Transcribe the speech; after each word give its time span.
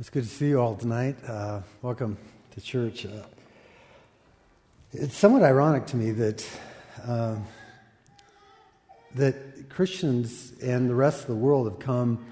It's 0.00 0.10
good 0.10 0.24
to 0.24 0.28
see 0.28 0.48
you 0.48 0.60
all 0.60 0.74
tonight. 0.74 1.14
Uh, 1.24 1.60
welcome 1.80 2.18
to 2.50 2.60
church. 2.60 3.06
Uh, 3.06 3.22
it's 4.92 5.16
somewhat 5.16 5.44
ironic 5.44 5.86
to 5.86 5.96
me 5.96 6.10
that 6.10 6.44
uh, 7.06 7.36
that 9.14 9.68
Christians 9.68 10.52
and 10.60 10.90
the 10.90 10.96
rest 10.96 11.20
of 11.20 11.26
the 11.28 11.36
world 11.36 11.70
have 11.70 11.78
come 11.78 12.26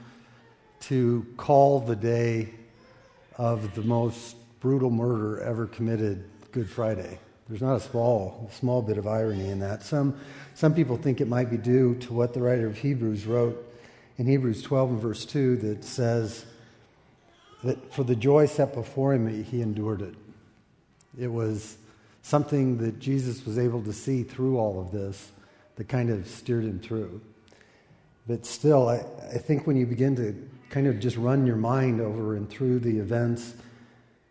to 0.81 1.25
call 1.37 1.79
the 1.79 1.95
day 1.95 2.53
of 3.37 3.77
the 3.77 3.83
most 3.83 4.35
brutal 4.59 4.91
murder 4.91 5.41
ever 5.41 5.69
committed 5.69 6.29
Good 6.51 6.69
Friday. 6.69 7.21
There's 7.49 7.63
not 7.63 7.77
a 7.77 7.81
small 7.81 8.51
small 8.53 8.83
bit 8.83 8.99
of 8.99 9.07
irony 9.07 9.51
in 9.51 9.61
that. 9.61 9.85
Some 9.85 10.19
some 10.55 10.75
people 10.75 10.97
think 10.97 11.21
it 11.21 11.29
might 11.29 11.49
be 11.49 11.59
due 11.59 11.95
to 12.01 12.13
what 12.13 12.35
the 12.35 12.41
writer 12.43 12.67
of 12.67 12.79
Hebrews 12.79 13.25
wrote 13.25 13.73
in 14.19 14.27
Hebrews 14.27 14.63
12 14.63 14.91
and 14.91 15.01
verse 15.01 15.25
2 15.25 15.59
that 15.59 15.85
says 15.85 16.45
that 17.65 17.93
for 17.93 18.05
the 18.05 18.17
joy 18.17 18.47
set 18.47 18.75
before 18.75 19.15
him, 19.15 19.45
he 19.45 19.63
endured 19.63 20.03
it. 20.03 20.15
It 21.19 21.29
was 21.29 21.77
something 22.23 22.79
that 22.79 22.99
Jesus 22.99 23.45
was 23.47 23.59
able 23.59 23.83
to 23.83 23.93
see 23.93 24.23
through 24.23 24.59
all 24.59 24.81
of 24.81 24.93
this 24.93 25.31
that 25.77 25.89
kind 25.89 26.11
of 26.11 26.27
steered 26.27 26.65
him 26.65 26.81
through. 26.81 27.21
But 28.27 28.47
still, 28.47 28.89
I, 28.89 29.05
I 29.33 29.39
think 29.39 29.67
when 29.67 29.77
you 29.77 29.87
begin 29.87 30.17
to 30.17 30.49
kind 30.71 30.87
of 30.87 31.01
just 31.01 31.17
run 31.17 31.47
your 31.47 31.57
mind 31.57 32.01
over 32.01 32.37
and 32.37 32.49
through 32.49 32.81
the 32.81 32.99
events 32.99 33.55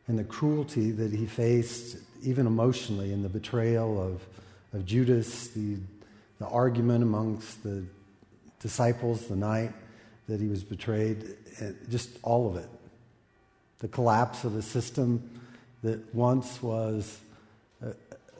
and 0.07 0.17
the 0.17 0.23
cruelty 0.23 0.91
that 0.91 1.11
he 1.11 1.25
faced, 1.25 1.97
even 2.23 2.47
emotionally, 2.47 3.13
in 3.13 3.21
the 3.21 3.29
betrayal 3.29 4.01
of, 4.01 4.25
of 4.73 4.85
Judas, 4.85 5.49
the, 5.49 5.77
the 6.39 6.47
argument 6.47 7.03
amongst 7.03 7.63
the 7.63 7.83
disciples 8.59 9.27
the 9.27 9.35
night 9.35 9.73
that 10.27 10.39
he 10.39 10.47
was 10.47 10.63
betrayed, 10.63 11.35
just 11.89 12.09
all 12.23 12.47
of 12.47 12.55
it 12.55 12.69
the 13.81 13.87
collapse 13.87 14.43
of 14.43 14.55
a 14.55 14.61
system 14.61 15.21
that 15.83 16.13
once 16.13 16.61
was 16.61 17.19
a, 17.81 17.93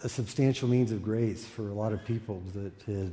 a, 0.03 0.09
substantial 0.09 0.69
means 0.69 0.91
of 0.91 1.03
grace 1.03 1.45
for 1.45 1.69
a 1.69 1.73
lot 1.73 1.91
of 1.91 2.05
people 2.05 2.41
that 2.53 2.71
had 2.85 3.11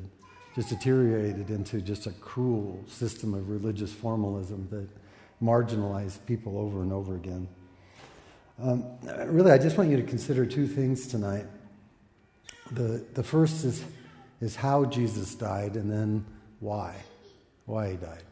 just 0.55 0.69
deteriorated 0.69 1.49
into 1.49 1.81
just 1.81 2.07
a 2.07 2.13
cruel 2.13 2.85
system 2.87 3.33
of 3.33 3.49
religious 3.49 3.93
formalism 3.93 4.69
that 4.71 4.87
marginalized 5.43 6.19
people 6.27 6.59
over 6.59 6.83
and 6.83 6.93
over 6.93 7.15
again. 7.15 7.49
Um, 8.63 8.85
really, 9.27 9.51
I 9.51 9.59
just 9.59 9.79
want 9.79 9.89
you 9.89 9.97
to 9.97 10.03
consider 10.03 10.45
two 10.45 10.67
things 10.67 11.07
tonight. 11.07 11.47
The, 12.73 13.03
the 13.15 13.23
first 13.23 13.65
is, 13.65 13.83
is 14.43 14.55
how 14.55 14.85
Jesus 14.85 15.35
died, 15.35 15.77
and 15.77 15.91
then 15.91 16.27
why, 16.61 16.95
why 17.65 17.93
he 17.93 17.97
died. 17.97 18.25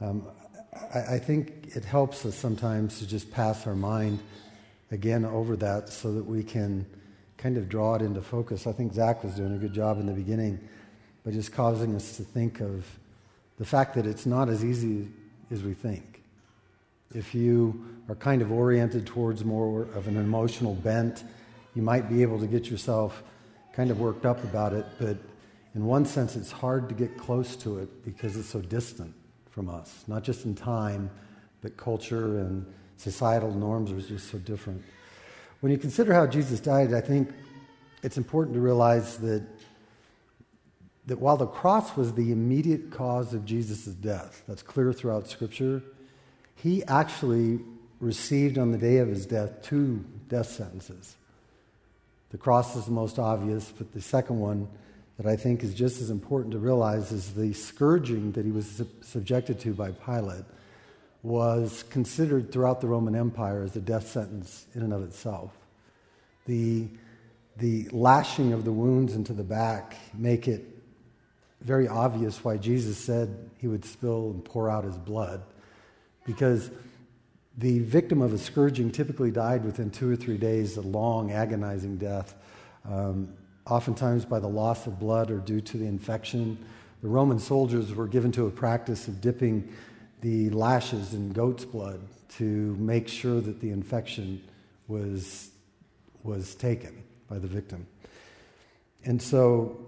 Um, 0.00 0.24
I, 0.72 1.14
I 1.14 1.18
think 1.18 1.76
it 1.76 1.84
helps 1.84 2.24
us 2.24 2.34
sometimes 2.34 2.98
to 2.98 3.06
just 3.06 3.30
pass 3.30 3.66
our 3.66 3.74
mind 3.74 4.20
again 4.90 5.24
over 5.24 5.56
that 5.56 5.88
so 5.88 6.12
that 6.14 6.24
we 6.24 6.42
can 6.42 6.86
kind 7.36 7.56
of 7.56 7.68
draw 7.68 7.94
it 7.94 8.02
into 8.02 8.22
focus. 8.22 8.66
I 8.66 8.72
think 8.72 8.94
Zach 8.94 9.22
was 9.22 9.34
doing 9.34 9.54
a 9.54 9.58
good 9.58 9.72
job 9.72 10.00
in 10.00 10.06
the 10.06 10.12
beginning 10.12 10.58
by 11.24 11.30
just 11.30 11.52
causing 11.52 11.94
us 11.94 12.16
to 12.16 12.24
think 12.24 12.60
of 12.60 12.86
the 13.58 13.64
fact 13.64 13.94
that 13.94 14.06
it's 14.06 14.26
not 14.26 14.48
as 14.48 14.64
easy 14.64 15.08
as 15.50 15.62
we 15.62 15.74
think. 15.74 16.22
If 17.14 17.34
you 17.34 17.86
are 18.08 18.14
kind 18.14 18.42
of 18.42 18.52
oriented 18.52 19.06
towards 19.06 19.44
more 19.44 19.82
of 19.94 20.08
an 20.08 20.16
emotional 20.16 20.74
bent, 20.74 21.24
you 21.74 21.82
might 21.82 22.08
be 22.08 22.22
able 22.22 22.38
to 22.40 22.46
get 22.46 22.70
yourself 22.70 23.22
kind 23.72 23.90
of 23.90 24.00
worked 24.00 24.26
up 24.26 24.42
about 24.44 24.72
it, 24.72 24.84
but 24.98 25.16
in 25.74 25.84
one 25.84 26.04
sense, 26.04 26.34
it's 26.34 26.50
hard 26.50 26.88
to 26.88 26.94
get 26.94 27.16
close 27.16 27.54
to 27.56 27.78
it 27.78 28.04
because 28.04 28.36
it's 28.36 28.48
so 28.48 28.60
distant 28.60 29.14
from 29.58 29.68
us, 29.68 30.04
not 30.06 30.22
just 30.22 30.44
in 30.44 30.54
time, 30.54 31.10
but 31.62 31.76
culture 31.76 32.38
and 32.38 32.64
societal 32.96 33.52
norms 33.52 33.90
are 33.90 34.00
just 34.00 34.30
so 34.30 34.38
different. 34.38 34.80
When 35.58 35.72
you 35.72 35.78
consider 35.78 36.14
how 36.14 36.28
Jesus 36.28 36.60
died, 36.60 36.94
I 36.94 37.00
think 37.00 37.32
it's 38.04 38.16
important 38.16 38.54
to 38.54 38.60
realize 38.60 39.16
that, 39.16 39.44
that 41.06 41.18
while 41.18 41.36
the 41.36 41.48
cross 41.48 41.96
was 41.96 42.12
the 42.12 42.30
immediate 42.30 42.92
cause 42.92 43.34
of 43.34 43.44
Jesus' 43.44 43.86
death, 43.86 44.44
that's 44.46 44.62
clear 44.62 44.92
throughout 44.92 45.26
Scripture, 45.26 45.82
he 46.54 46.84
actually 46.84 47.58
received 47.98 48.58
on 48.58 48.70
the 48.70 48.78
day 48.78 48.98
of 48.98 49.08
his 49.08 49.26
death 49.26 49.60
two 49.62 50.04
death 50.28 50.50
sentences. 50.50 51.16
The 52.30 52.38
cross 52.38 52.76
is 52.76 52.84
the 52.84 52.92
most 52.92 53.18
obvious, 53.18 53.72
but 53.76 53.92
the 53.92 54.02
second 54.02 54.38
one 54.38 54.68
that 55.18 55.26
I 55.26 55.36
think 55.36 55.64
is 55.64 55.74
just 55.74 56.00
as 56.00 56.10
important 56.10 56.52
to 56.52 56.58
realize 56.58 57.10
is 57.10 57.34
the 57.34 57.52
scourging 57.52 58.32
that 58.32 58.44
he 58.44 58.52
was 58.52 58.82
subjected 59.00 59.58
to 59.60 59.74
by 59.74 59.90
Pilate 59.90 60.44
was 61.24 61.82
considered 61.90 62.52
throughout 62.52 62.80
the 62.80 62.86
Roman 62.86 63.16
Empire 63.16 63.62
as 63.62 63.74
a 63.74 63.80
death 63.80 64.08
sentence 64.08 64.66
in 64.74 64.82
and 64.82 64.92
of 64.92 65.02
itself. 65.02 65.50
The, 66.46 66.86
the 67.56 67.88
lashing 67.90 68.52
of 68.52 68.64
the 68.64 68.72
wounds 68.72 69.14
into 69.14 69.32
the 69.32 69.42
back 69.42 69.96
make 70.14 70.46
it 70.46 70.64
very 71.62 71.88
obvious 71.88 72.44
why 72.44 72.56
Jesus 72.56 72.96
said 72.96 73.50
he 73.58 73.66
would 73.66 73.84
spill 73.84 74.30
and 74.30 74.44
pour 74.44 74.70
out 74.70 74.84
his 74.84 74.96
blood. 74.96 75.42
Because 76.24 76.70
the 77.56 77.80
victim 77.80 78.22
of 78.22 78.32
a 78.32 78.38
scourging 78.38 78.92
typically 78.92 79.32
died 79.32 79.64
within 79.64 79.90
two 79.90 80.08
or 80.08 80.14
three 80.14 80.38
days, 80.38 80.76
a 80.76 80.82
long, 80.82 81.32
agonizing 81.32 81.96
death. 81.96 82.36
Um, 82.88 83.32
oftentimes 83.68 84.24
by 84.24 84.38
the 84.38 84.48
loss 84.48 84.86
of 84.86 84.98
blood 84.98 85.30
or 85.30 85.38
due 85.38 85.60
to 85.60 85.76
the 85.76 85.86
infection. 85.86 86.58
The 87.02 87.08
Roman 87.08 87.38
soldiers 87.38 87.94
were 87.94 88.06
given 88.06 88.32
to 88.32 88.46
a 88.46 88.50
practice 88.50 89.08
of 89.08 89.20
dipping 89.20 89.72
the 90.20 90.50
lashes 90.50 91.14
in 91.14 91.32
goat's 91.32 91.64
blood 91.64 92.00
to 92.36 92.76
make 92.78 93.08
sure 93.08 93.40
that 93.40 93.60
the 93.60 93.70
infection 93.70 94.42
was, 94.88 95.50
was 96.22 96.54
taken 96.54 97.02
by 97.28 97.38
the 97.38 97.46
victim. 97.46 97.86
And 99.04 99.20
so 99.20 99.78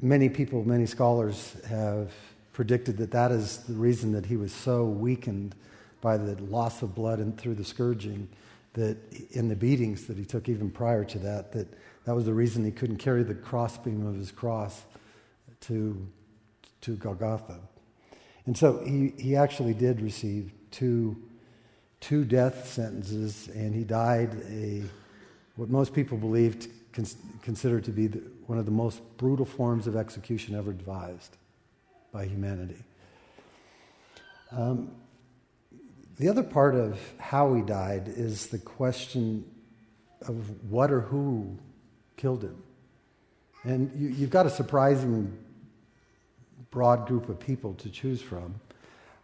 many 0.00 0.28
people, 0.28 0.64
many 0.64 0.86
scholars 0.86 1.56
have 1.68 2.12
predicted 2.52 2.96
that 2.98 3.10
that 3.10 3.32
is 3.32 3.58
the 3.58 3.74
reason 3.74 4.12
that 4.12 4.26
he 4.26 4.36
was 4.36 4.52
so 4.52 4.84
weakened 4.84 5.54
by 6.00 6.16
the 6.16 6.40
loss 6.44 6.82
of 6.82 6.94
blood 6.94 7.18
and 7.18 7.36
through 7.38 7.54
the 7.54 7.64
scourging 7.64 8.28
that 8.74 8.96
in 9.32 9.48
the 9.48 9.56
beatings 9.56 10.06
that 10.06 10.16
he 10.16 10.24
took 10.24 10.48
even 10.48 10.70
prior 10.70 11.04
to 11.04 11.18
that 11.18 11.52
that 11.52 11.68
that 12.04 12.14
was 12.14 12.24
the 12.24 12.34
reason 12.34 12.64
he 12.64 12.70
couldn't 12.70 12.96
carry 12.96 13.22
the 13.22 13.34
crossbeam 13.34 14.06
of 14.06 14.16
his 14.16 14.32
cross 14.32 14.82
to, 15.62 16.06
to 16.80 16.96
Golgotha. 16.96 17.60
And 18.46 18.56
so 18.56 18.82
he, 18.84 19.12
he 19.18 19.36
actually 19.36 19.74
did 19.74 20.00
receive 20.00 20.52
two, 20.70 21.16
two 22.00 22.24
death 22.24 22.68
sentences, 22.68 23.48
and 23.54 23.74
he 23.74 23.84
died 23.84 24.36
a, 24.50 24.82
what 25.56 25.68
most 25.68 25.94
people 25.94 26.18
believed 26.18 26.68
considered 27.42 27.84
to 27.84 27.90
be 27.90 28.08
the, 28.08 28.18
one 28.46 28.58
of 28.58 28.64
the 28.64 28.72
most 28.72 29.00
brutal 29.16 29.46
forms 29.46 29.86
of 29.86 29.96
execution 29.96 30.54
ever 30.56 30.72
devised 30.72 31.36
by 32.10 32.26
humanity. 32.26 32.82
Um, 34.50 34.90
the 36.18 36.28
other 36.28 36.42
part 36.42 36.74
of 36.74 37.00
how 37.18 37.54
he 37.54 37.62
died 37.62 38.08
is 38.08 38.48
the 38.48 38.58
question 38.58 39.44
of 40.20 40.70
what 40.70 40.90
or 40.90 41.00
who 41.00 41.58
killed 42.22 42.44
him. 42.44 42.62
And 43.64 43.90
you, 43.96 44.14
have 44.14 44.30
got 44.30 44.46
a 44.46 44.50
surprising 44.50 45.36
broad 46.70 47.08
group 47.08 47.28
of 47.28 47.40
people 47.40 47.74
to 47.74 47.90
choose 47.90 48.22
from. 48.22 48.54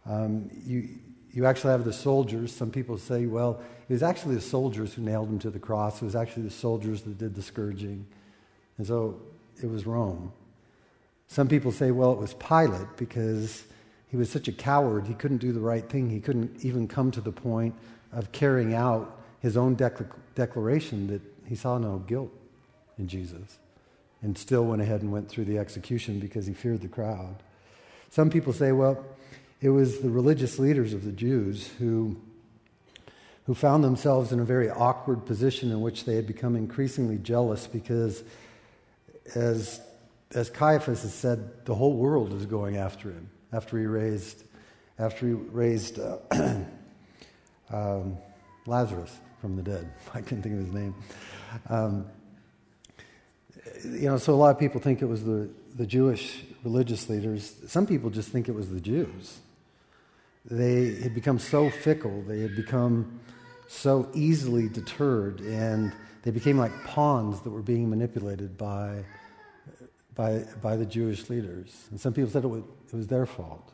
Um, 0.05 0.49
you, 0.65 0.89
you 1.31 1.45
actually 1.45 1.71
have 1.71 1.85
the 1.85 1.93
soldiers. 1.93 2.53
Some 2.53 2.71
people 2.71 2.97
say, 2.97 3.25
well, 3.25 3.61
it 3.87 3.93
was 3.93 4.03
actually 4.03 4.35
the 4.35 4.41
soldiers 4.41 4.93
who 4.93 5.01
nailed 5.01 5.29
him 5.29 5.39
to 5.39 5.49
the 5.49 5.59
cross. 5.59 6.01
It 6.01 6.05
was 6.05 6.15
actually 6.15 6.43
the 6.43 6.51
soldiers 6.51 7.03
that 7.03 7.17
did 7.17 7.35
the 7.35 7.41
scourging. 7.41 8.05
And 8.77 8.85
so 8.85 9.21
it 9.63 9.67
was 9.67 9.85
Rome. 9.85 10.33
Some 11.27 11.47
people 11.47 11.71
say, 11.71 11.91
well, 11.91 12.11
it 12.11 12.19
was 12.19 12.33
Pilate 12.33 12.97
because 12.97 13.63
he 14.09 14.17
was 14.17 14.29
such 14.29 14.49
a 14.49 14.51
coward, 14.53 15.07
he 15.07 15.13
couldn't 15.13 15.37
do 15.37 15.53
the 15.53 15.61
right 15.61 15.87
thing. 15.87 16.09
He 16.09 16.19
couldn't 16.19 16.65
even 16.65 16.85
come 16.85 17.11
to 17.11 17.21
the 17.21 17.31
point 17.31 17.75
of 18.11 18.33
carrying 18.33 18.73
out 18.73 19.21
his 19.39 19.55
own 19.55 19.75
declaration 20.35 21.07
that 21.07 21.21
he 21.45 21.55
saw 21.55 21.77
no 21.77 21.99
guilt 21.99 22.33
in 22.99 23.07
Jesus 23.07 23.57
and 24.21 24.37
still 24.37 24.65
went 24.65 24.81
ahead 24.81 25.01
and 25.01 25.11
went 25.11 25.29
through 25.29 25.45
the 25.45 25.57
execution 25.57 26.19
because 26.19 26.45
he 26.45 26.53
feared 26.53 26.81
the 26.81 26.87
crowd. 26.87 27.35
Some 28.09 28.29
people 28.29 28.53
say, 28.53 28.71
well, 28.71 29.05
it 29.61 29.69
was 29.69 29.99
the 29.99 30.09
religious 30.09 30.59
leaders 30.59 30.93
of 30.93 31.05
the 31.05 31.11
Jews 31.11 31.67
who, 31.79 32.19
who 33.45 33.53
found 33.53 33.83
themselves 33.83 34.31
in 34.31 34.39
a 34.39 34.45
very 34.45 34.69
awkward 34.69 35.25
position 35.25 35.71
in 35.71 35.81
which 35.81 36.05
they 36.05 36.15
had 36.15 36.27
become 36.27 36.55
increasingly 36.55 37.17
jealous 37.17 37.65
because, 37.67 38.23
as, 39.35 39.79
as 40.31 40.49
Caiaphas 40.49 41.03
has 41.03 41.13
said, 41.13 41.65
the 41.65 41.75
whole 41.75 41.93
world 41.93 42.33
is 42.33 42.45
going 42.45 42.77
after 42.77 43.09
him 43.09 43.29
after 43.51 43.79
he 43.79 43.85
raised, 43.85 44.43
after 44.97 45.27
he 45.27 45.33
raised 45.33 45.99
uh, 45.99 46.17
um, 47.71 48.17
Lazarus 48.65 49.15
from 49.41 49.55
the 49.55 49.63
dead. 49.63 49.91
I 50.13 50.21
couldn't 50.21 50.43
think 50.43 50.55
of 50.55 50.65
his 50.65 50.73
name. 50.73 50.95
Um, 51.69 52.05
you 53.85 54.07
know, 54.09 54.17
so 54.17 54.33
a 54.33 54.35
lot 54.35 54.49
of 54.49 54.59
people 54.59 54.81
think 54.81 55.01
it 55.01 55.05
was 55.05 55.23
the, 55.23 55.49
the 55.75 55.85
Jewish 55.85 56.43
religious 56.63 57.09
leaders. 57.09 57.55
Some 57.67 57.85
people 57.85 58.09
just 58.09 58.29
think 58.29 58.49
it 58.49 58.55
was 58.55 58.69
the 58.69 58.81
Jews. 58.81 59.39
they 60.49 60.95
had 60.95 61.13
become 61.13 61.39
so 61.39 61.69
fickle, 61.69 62.23
they 62.23 62.41
had 62.41 62.55
become 62.55 63.19
so 63.67 64.09
easily 64.13 64.67
deterred, 64.67 65.41
and 65.41 65.93
they 66.23 66.31
became 66.31 66.57
like 66.57 66.71
pawns 66.83 67.41
that 67.41 67.49
were 67.49 67.61
being 67.61 67.89
manipulated 67.89 68.57
by, 68.57 69.03
by, 70.15 70.39
by 70.61 70.75
the 70.75 70.85
Jewish 70.85 71.29
leaders. 71.29 71.87
And 71.91 71.99
some 71.99 72.13
people 72.13 72.29
said 72.29 72.43
it 72.43 72.47
was, 72.47 72.63
it 72.91 72.95
was 72.95 73.07
their 73.07 73.25
fault. 73.25 73.71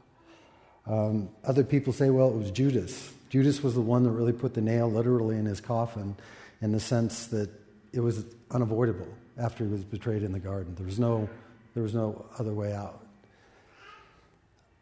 Um, 0.85 1.29
other 1.43 1.63
people 1.63 1.93
say, 1.93 2.09
well, 2.09 2.29
it 2.29 2.35
was 2.35 2.51
Judas. 2.51 3.11
Judas 3.29 3.63
was 3.63 3.73
the 3.73 3.81
one 3.81 4.03
that 4.03 4.11
really 4.11 4.33
put 4.33 4.53
the 4.53 4.61
nail 4.61 4.91
literally 4.91 5.37
in 5.37 5.45
his 5.45 5.59
coffin 5.59 6.15
in 6.61 6.71
the 6.71 6.79
sense 6.79 7.27
that 7.27 7.49
it 7.91 8.01
was 8.01 8.25
unavoidable 8.51 9.07
after 9.37 9.65
he 9.65 9.71
was 9.71 9.83
betrayed 9.83 10.23
in 10.23 10.31
the 10.31 10.39
garden. 10.39 10.75
There 10.75 10.85
was 10.85 10.99
no, 10.99 11.29
there 11.73 11.83
was 11.83 11.93
no 11.93 12.25
other 12.39 12.53
way 12.53 12.73
out. 12.73 13.05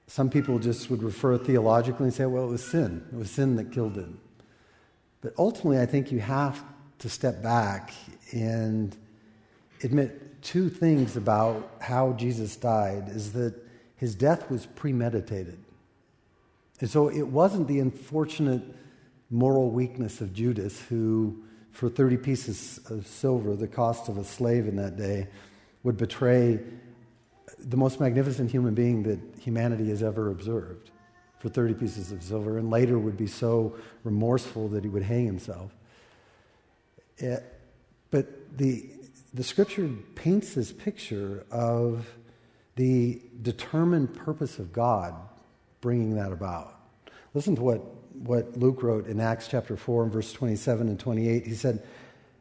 Some 0.08 0.30
people 0.30 0.60
just 0.60 0.90
would 0.90 1.02
refer 1.02 1.38
theologically 1.38 2.06
and 2.06 2.14
say, 2.14 2.26
well, 2.26 2.44
it 2.44 2.52
was 2.52 2.64
sin. 2.64 3.06
It 3.12 3.18
was 3.18 3.32
sin 3.32 3.56
that 3.56 3.72
killed 3.72 3.96
him. 3.96 4.20
But 5.22 5.34
ultimately, 5.38 5.80
I 5.80 5.86
think 5.86 6.12
you 6.12 6.20
have 6.20 6.64
to 7.00 7.10
step 7.10 7.42
back 7.42 7.94
and 8.32 8.96
admit 9.82 10.42
two 10.44 10.70
things 10.70 11.16
about 11.16 11.72
how 11.80 12.14
Jesus 12.14 12.56
died 12.56 13.10
is 13.10 13.34
that 13.34 13.56
his 13.96 14.14
death 14.16 14.52
was 14.52 14.66
premeditated. 14.66 15.58
And 16.82 16.90
so 16.90 17.10
it 17.10 17.28
wasn't 17.28 17.68
the 17.68 17.80
unfortunate 17.80 18.62
moral 19.30 19.72
weakness 19.72 20.22
of 20.22 20.34
Judas, 20.34 20.82
who, 20.82 21.44
for 21.74 21.90
30 21.90 22.18
pieces 22.18 22.80
of 22.90 23.06
silver, 23.06 23.56
the 23.56 23.68
cost 23.68 24.08
of 24.08 24.18
a 24.18 24.24
slave 24.24 24.68
in 24.68 24.78
that 24.78 24.96
day, 24.96 25.28
would 25.82 25.98
betray 25.98 26.60
the 27.60 27.76
most 27.76 28.00
magnificent 28.00 28.50
human 28.50 28.74
being 28.74 29.04
that 29.04 29.20
humanity 29.40 29.90
has 29.90 30.02
ever 30.02 30.30
observed 30.30 30.92
for 31.40 31.50
30 31.50 31.74
pieces 31.74 32.12
of 32.12 32.24
silver, 32.24 32.58
and 32.58 32.70
later 32.70 32.98
would 32.98 33.18
be 33.18 33.28
so 33.28 33.76
remorseful 34.06 34.70
that 34.70 34.84
he 34.84 34.90
would 34.90 35.04
hang 35.04 35.26
himself. 35.26 35.76
It, 37.18 37.26
eh, 37.26 37.40
but 38.12 38.58
the, 38.58 38.90
the 39.34 39.44
scripture 39.44 39.90
paints 40.16 40.54
this 40.54 40.72
picture 40.72 41.44
of 41.52 42.08
the 42.76 43.20
determined 43.42 44.14
purpose 44.14 44.60
of 44.60 44.72
God 44.72 45.16
bringing 45.82 46.16
that 46.16 46.32
about. 46.32 46.76
Listen 47.34 47.56
to 47.56 47.62
what, 47.62 47.82
what 48.26 48.58
Luke 48.58 48.82
wrote 48.82 49.08
in 49.08 49.20
Acts 49.20 49.48
chapter 49.48 49.76
4 49.76 50.04
and 50.04 50.12
verse 50.12 50.32
27 50.32 50.88
and 50.88 51.00
28. 51.00 51.46
He 51.46 51.56
said, 51.56 51.84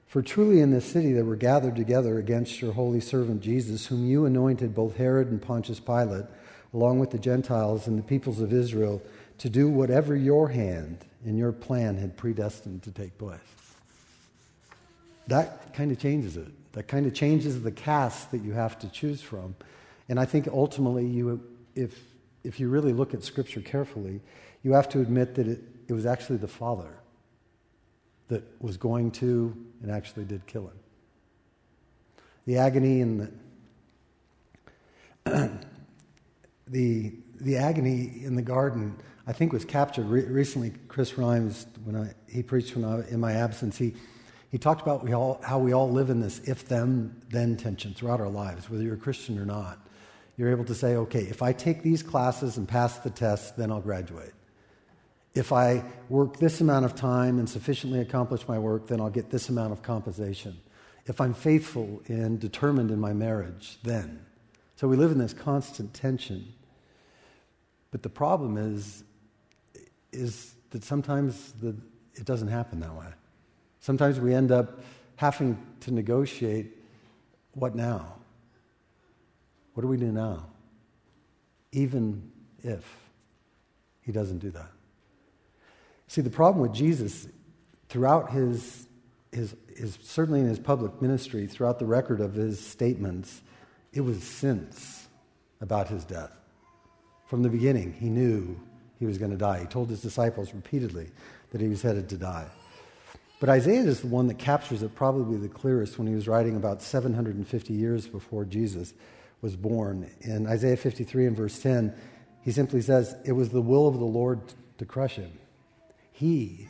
For 0.06 0.22
truly 0.22 0.60
in 0.60 0.70
this 0.70 0.84
city 0.84 1.12
there 1.12 1.24
were 1.24 1.36
gathered 1.36 1.76
together 1.76 2.18
against 2.18 2.60
your 2.60 2.72
holy 2.72 3.00
servant 3.00 3.42
Jesus, 3.42 3.86
whom 3.86 4.06
you 4.06 4.24
anointed 4.24 4.74
both 4.74 4.96
Herod 4.96 5.28
and 5.28 5.42
Pontius 5.42 5.80
Pilate, 5.80 6.26
along 6.72 7.00
with 7.00 7.10
the 7.10 7.18
Gentiles 7.18 7.86
and 7.86 7.98
the 7.98 8.02
peoples 8.02 8.40
of 8.40 8.52
Israel, 8.52 9.02
to 9.38 9.50
do 9.50 9.68
whatever 9.68 10.14
your 10.14 10.48
hand 10.48 11.04
and 11.24 11.36
your 11.36 11.52
plan 11.52 11.96
had 11.96 12.16
predestined 12.16 12.82
to 12.84 12.90
take 12.90 13.16
place. 13.18 13.40
That 15.26 15.74
kind 15.74 15.90
of 15.90 15.98
changes 15.98 16.36
it. 16.36 16.48
That 16.72 16.88
kind 16.88 17.06
of 17.06 17.14
changes 17.14 17.62
the 17.62 17.72
cast 17.72 18.30
that 18.30 18.42
you 18.42 18.52
have 18.52 18.78
to 18.80 18.88
choose 18.88 19.20
from. 19.20 19.54
And 20.08 20.18
I 20.18 20.24
think 20.24 20.48
ultimately, 20.48 21.06
you, 21.06 21.42
if 21.74 21.98
if 22.44 22.58
you 22.58 22.68
really 22.68 22.92
look 22.92 23.14
at 23.14 23.22
Scripture 23.22 23.60
carefully, 23.60 24.20
you 24.62 24.72
have 24.72 24.88
to 24.90 25.00
admit 25.00 25.34
that 25.36 25.46
it, 25.46 25.60
it 25.88 25.92
was 25.92 26.06
actually 26.06 26.38
the 26.38 26.48
Father 26.48 26.98
that 28.28 28.42
was 28.60 28.76
going 28.76 29.10
to 29.10 29.56
and 29.82 29.90
actually 29.90 30.24
did 30.24 30.46
kill 30.46 30.62
him. 30.62 30.78
The 32.46 32.58
agony 32.58 33.00
and 33.00 33.32
the, 35.24 35.50
the, 36.68 37.12
the 37.40 37.56
agony 37.56 38.22
in 38.24 38.34
the 38.34 38.42
garden, 38.42 38.96
I 39.26 39.32
think, 39.32 39.52
was 39.52 39.64
captured 39.64 40.06
re- 40.06 40.24
recently. 40.24 40.72
Chris 40.88 41.16
Rhymes, 41.18 41.66
when 41.84 41.96
I, 41.96 42.14
he 42.28 42.42
preached 42.42 42.74
when 42.74 42.84
I, 42.84 43.08
in 43.08 43.20
my 43.20 43.32
absence, 43.32 43.76
he, 43.76 43.94
he 44.50 44.58
talked 44.58 44.82
about 44.82 45.04
we 45.04 45.12
all, 45.12 45.40
how 45.42 45.58
we 45.58 45.72
all 45.72 45.90
live 45.90 46.10
in 46.10 46.20
this 46.20 46.40
if 46.40 46.66
then 46.66 47.22
then 47.28 47.56
tension 47.56 47.94
throughout 47.94 48.20
our 48.20 48.28
lives, 48.28 48.68
whether 48.68 48.82
you're 48.82 48.94
a 48.94 48.98
Christian 48.98 49.38
or 49.38 49.46
not 49.46 49.78
you're 50.36 50.50
able 50.50 50.64
to 50.64 50.74
say, 50.74 50.96
okay, 50.96 51.20
if 51.20 51.42
I 51.42 51.52
take 51.52 51.82
these 51.82 52.02
classes 52.02 52.56
and 52.56 52.66
pass 52.66 52.98
the 52.98 53.10
test, 53.10 53.56
then 53.56 53.70
I'll 53.70 53.80
graduate. 53.80 54.32
If 55.34 55.52
I 55.52 55.82
work 56.08 56.36
this 56.36 56.60
amount 56.60 56.84
of 56.84 56.94
time 56.94 57.38
and 57.38 57.48
sufficiently 57.48 58.00
accomplish 58.00 58.46
my 58.46 58.58
work, 58.58 58.86
then 58.86 59.00
I'll 59.00 59.10
get 59.10 59.30
this 59.30 59.48
amount 59.48 59.72
of 59.72 59.82
compensation. 59.82 60.58
If 61.06 61.20
I'm 61.20 61.34
faithful 61.34 62.02
and 62.06 62.38
determined 62.38 62.90
in 62.90 63.00
my 63.00 63.12
marriage, 63.12 63.78
then. 63.82 64.24
So 64.76 64.88
we 64.88 64.96
live 64.96 65.10
in 65.10 65.18
this 65.18 65.32
constant 65.32 65.94
tension. 65.94 66.52
But 67.90 68.02
the 68.02 68.08
problem 68.08 68.56
is, 68.58 69.04
is 70.12 70.54
that 70.70 70.84
sometimes 70.84 71.52
the, 71.60 71.74
it 72.14 72.24
doesn't 72.24 72.48
happen 72.48 72.80
that 72.80 72.94
way. 72.94 73.06
Sometimes 73.80 74.20
we 74.20 74.34
end 74.34 74.52
up 74.52 74.80
having 75.16 75.58
to 75.80 75.92
negotiate 75.92 76.78
what 77.54 77.74
now? 77.74 78.16
What 79.74 79.82
do 79.82 79.88
we 79.88 79.96
do 79.96 80.12
now? 80.12 80.46
Even 81.72 82.30
if 82.62 82.84
he 84.02 84.12
doesn't 84.12 84.38
do 84.38 84.50
that. 84.50 84.70
See, 86.12 86.20
the 86.20 86.28
problem 86.28 86.60
with 86.60 86.74
Jesus 86.74 87.26
throughout 87.88 88.32
his, 88.32 88.86
his, 89.32 89.56
his, 89.74 89.98
certainly 90.02 90.40
in 90.40 90.46
his 90.46 90.58
public 90.58 91.00
ministry, 91.00 91.46
throughout 91.46 91.78
the 91.78 91.86
record 91.86 92.20
of 92.20 92.34
his 92.34 92.60
statements, 92.60 93.40
it 93.94 94.02
was 94.02 94.22
since 94.22 95.08
about 95.62 95.88
his 95.88 96.04
death. 96.04 96.36
From 97.28 97.42
the 97.42 97.48
beginning, 97.48 97.94
he 97.94 98.10
knew 98.10 98.60
he 98.98 99.06
was 99.06 99.16
going 99.16 99.30
to 99.30 99.38
die. 99.38 99.60
He 99.60 99.64
told 99.64 99.88
his 99.88 100.02
disciples 100.02 100.52
repeatedly 100.52 101.08
that 101.50 101.62
he 101.62 101.68
was 101.68 101.80
headed 101.80 102.10
to 102.10 102.18
die. 102.18 102.46
But 103.40 103.48
Isaiah 103.48 103.80
is 103.80 104.02
the 104.02 104.08
one 104.08 104.26
that 104.26 104.38
captures 104.38 104.82
it 104.82 104.94
probably 104.94 105.38
the 105.38 105.48
clearest 105.48 105.96
when 105.96 106.06
he 106.06 106.14
was 106.14 106.28
writing 106.28 106.56
about 106.56 106.82
750 106.82 107.72
years 107.72 108.06
before 108.06 108.44
Jesus 108.44 108.92
was 109.40 109.56
born. 109.56 110.10
In 110.20 110.46
Isaiah 110.46 110.76
53 110.76 111.28
and 111.28 111.36
verse 111.38 111.58
10, 111.58 111.94
he 112.42 112.52
simply 112.52 112.82
says, 112.82 113.16
It 113.24 113.32
was 113.32 113.48
the 113.48 113.62
will 113.62 113.88
of 113.88 113.98
the 113.98 114.04
Lord 114.04 114.42
to 114.76 114.84
crush 114.84 115.14
him. 115.14 115.32
He 116.12 116.68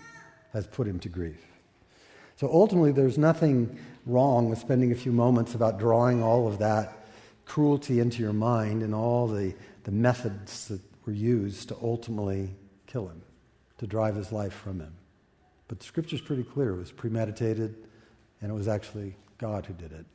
has 0.53 0.67
put 0.67 0.87
him 0.87 0.99
to 1.01 1.09
grief. 1.09 1.45
So 2.37 2.49
ultimately, 2.53 2.93
there's 2.93 3.19
nothing 3.19 3.79
wrong 4.07 4.49
with 4.49 4.59
spending 4.59 4.93
a 4.93 4.95
few 4.95 5.13
moments 5.13 5.55
about 5.55 5.79
drawing 5.79 6.23
all 6.23 6.49
of 6.49 6.59
that 6.59 7.05
cruelty 7.45 8.01
into 8.01 8.23
your 8.23 8.33
mind 8.33 8.83
and 8.83 8.95
all 8.95 9.27
the, 9.29 9.55
the 9.85 9.91
methods 9.91 10.69
that 10.69 10.81
were 11.07 11.13
used 11.13 11.69
to 11.69 11.77
ultimately 11.83 12.51
kill 12.87 13.09
him, 13.09 13.23
to 13.79 13.87
drive 13.87 14.17
his 14.17 14.33
life 14.33 14.53
from 14.53 14.81
him. 14.81 14.93
But 15.69 15.79
the 15.79 15.85
scripture's 15.85 16.21
pretty 16.21 16.45
clear. 16.45 16.75
It 16.75 16.79
was 16.79 16.93
premeditated, 16.93 17.75
and 18.41 18.51
it 18.51 18.55
was 18.55 18.69
actually 18.69 19.17
God 19.39 19.67
who 19.67 19.75
did 19.75 19.93
it. 19.93 20.07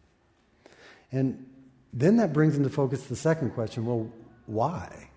And 1.12 1.46
then 1.93 2.17
that 2.17 2.34
brings 2.34 2.57
into 2.57 2.69
focus 2.69 3.05
the 3.07 3.15
second 3.15 3.51
question 3.51 3.86
well, 3.86 4.12
why? 4.46 5.10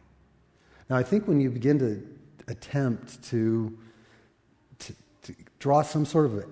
Now, 0.88 0.97
I 0.97 1.02
think 1.02 1.29
when 1.29 1.40
you 1.40 1.50
begin 1.50 1.79
to 1.81 2.07
attempt 2.49 3.23
to, 3.31 3.76
draw 5.61 5.83
some 5.83 6.05
sort 6.05 6.26
of 6.26 6.45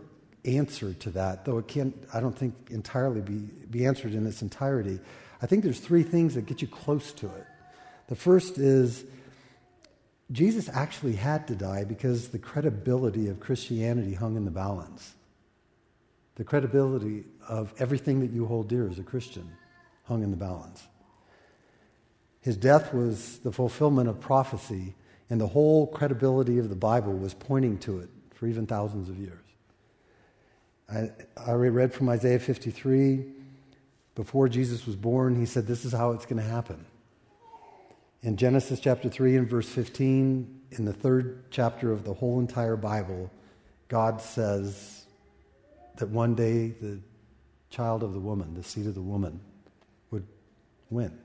answer 0.44 0.94
to 0.94 1.10
that, 1.10 1.44
though 1.44 1.58
it 1.58 1.66
can't, 1.66 1.96
I 2.14 2.20
don't 2.20 2.36
think, 2.36 2.54
entirely 2.70 3.20
be, 3.20 3.38
be 3.70 3.86
answered 3.86 4.14
in 4.14 4.26
its 4.26 4.42
entirety, 4.42 5.00
I 5.42 5.46
think 5.46 5.64
there's 5.64 5.80
three 5.80 6.02
things 6.02 6.34
that 6.34 6.46
get 6.46 6.62
you 6.62 6.68
close 6.68 7.12
to 7.14 7.26
it. 7.26 7.46
The 8.08 8.14
first 8.14 8.58
is 8.58 9.04
Jesus 10.30 10.68
actually 10.72 11.14
had 11.14 11.48
to 11.48 11.54
die 11.54 11.84
because 11.84 12.28
the 12.28 12.38
credibility 12.38 13.28
of 13.28 13.40
Christianity 13.40 14.14
hung 14.14 14.36
in 14.36 14.44
the 14.44 14.50
balance. 14.50 15.14
The 16.36 16.44
credibility 16.44 17.24
of 17.48 17.72
everything 17.78 18.20
that 18.20 18.30
you 18.30 18.46
hold 18.46 18.68
dear 18.68 18.88
as 18.88 18.98
a 18.98 19.02
Christian 19.02 19.50
hung 20.04 20.22
in 20.22 20.30
the 20.30 20.36
balance. 20.36 20.86
His 22.40 22.56
death 22.56 22.94
was 22.94 23.38
the 23.38 23.52
fulfillment 23.52 24.08
of 24.08 24.20
prophecy, 24.20 24.94
and 25.28 25.40
the 25.40 25.48
whole 25.48 25.86
credibility 25.86 26.58
of 26.58 26.68
the 26.68 26.76
Bible 26.76 27.12
was 27.12 27.34
pointing 27.34 27.78
to 27.78 28.00
it 28.00 28.08
for 28.38 28.46
even 28.46 28.66
thousands 28.66 29.08
of 29.08 29.18
years. 29.18 29.44
I, 30.88 31.10
I 31.36 31.52
read 31.52 31.92
from 31.92 32.08
Isaiah 32.08 32.38
53. 32.38 33.24
Before 34.14 34.48
Jesus 34.48 34.86
was 34.86 34.94
born, 34.94 35.34
he 35.34 35.44
said, 35.44 35.66
This 35.66 35.84
is 35.84 35.92
how 35.92 36.12
it's 36.12 36.24
going 36.24 36.40
to 36.40 36.48
happen. 36.48 36.84
In 38.22 38.36
Genesis 38.36 38.78
chapter 38.78 39.08
3 39.08 39.36
and 39.36 39.50
verse 39.50 39.68
15, 39.68 40.60
in 40.70 40.84
the 40.84 40.92
third 40.92 41.50
chapter 41.50 41.90
of 41.90 42.04
the 42.04 42.14
whole 42.14 42.38
entire 42.38 42.76
Bible, 42.76 43.28
God 43.88 44.20
says 44.20 45.04
that 45.96 46.08
one 46.08 46.36
day 46.36 46.68
the 46.68 47.00
child 47.70 48.04
of 48.04 48.12
the 48.12 48.20
woman, 48.20 48.54
the 48.54 48.62
seed 48.62 48.86
of 48.86 48.94
the 48.94 49.02
woman, 49.02 49.40
would 50.12 50.26
win. 50.90 51.18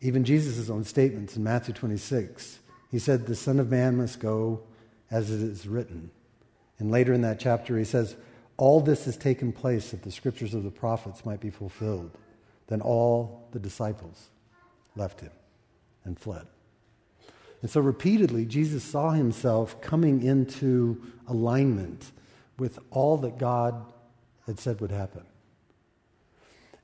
Even 0.00 0.24
Jesus' 0.24 0.70
own 0.70 0.84
statements 0.84 1.36
in 1.36 1.44
Matthew 1.44 1.74
26, 1.74 2.60
he 2.90 2.98
said, 2.98 3.26
The 3.26 3.34
Son 3.34 3.60
of 3.60 3.70
Man 3.70 3.98
must 3.98 4.20
go 4.20 4.62
as 5.10 5.30
it 5.30 5.40
is 5.40 5.66
written. 5.66 6.10
And 6.78 6.90
later 6.90 7.12
in 7.12 7.22
that 7.22 7.40
chapter, 7.40 7.78
he 7.78 7.84
says, 7.84 8.16
All 8.56 8.80
this 8.80 9.04
has 9.04 9.16
taken 9.16 9.52
place 9.52 9.90
that 9.90 10.02
the 10.02 10.10
scriptures 10.10 10.54
of 10.54 10.64
the 10.64 10.70
prophets 10.70 11.24
might 11.24 11.40
be 11.40 11.50
fulfilled. 11.50 12.10
Then 12.66 12.80
all 12.80 13.48
the 13.52 13.58
disciples 13.58 14.28
left 14.96 15.20
him 15.20 15.32
and 16.04 16.18
fled. 16.18 16.46
And 17.62 17.70
so 17.70 17.80
repeatedly, 17.80 18.44
Jesus 18.44 18.84
saw 18.84 19.12
himself 19.12 19.80
coming 19.80 20.22
into 20.22 21.02
alignment 21.26 22.10
with 22.58 22.78
all 22.90 23.16
that 23.18 23.38
God 23.38 23.92
had 24.46 24.58
said 24.58 24.80
would 24.80 24.90
happen. 24.90 25.24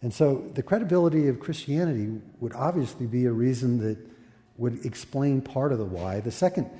And 0.03 0.13
so 0.13 0.51
the 0.55 0.63
credibility 0.63 1.29
of 1.29 1.41
Christianity 1.41 2.21
would 2.41 2.55
obviously 2.55 3.07
be 3.07 3.27
a 3.27 3.33
reason 3.33 3.79
that 3.81 3.99
would 4.57 4.85
explain 4.85 5.43
part 5.43 5.73
of 5.73 5.79
the 5.79 5.85
why. 5.85 6.21
The 6.21 6.31
second 6.31 6.71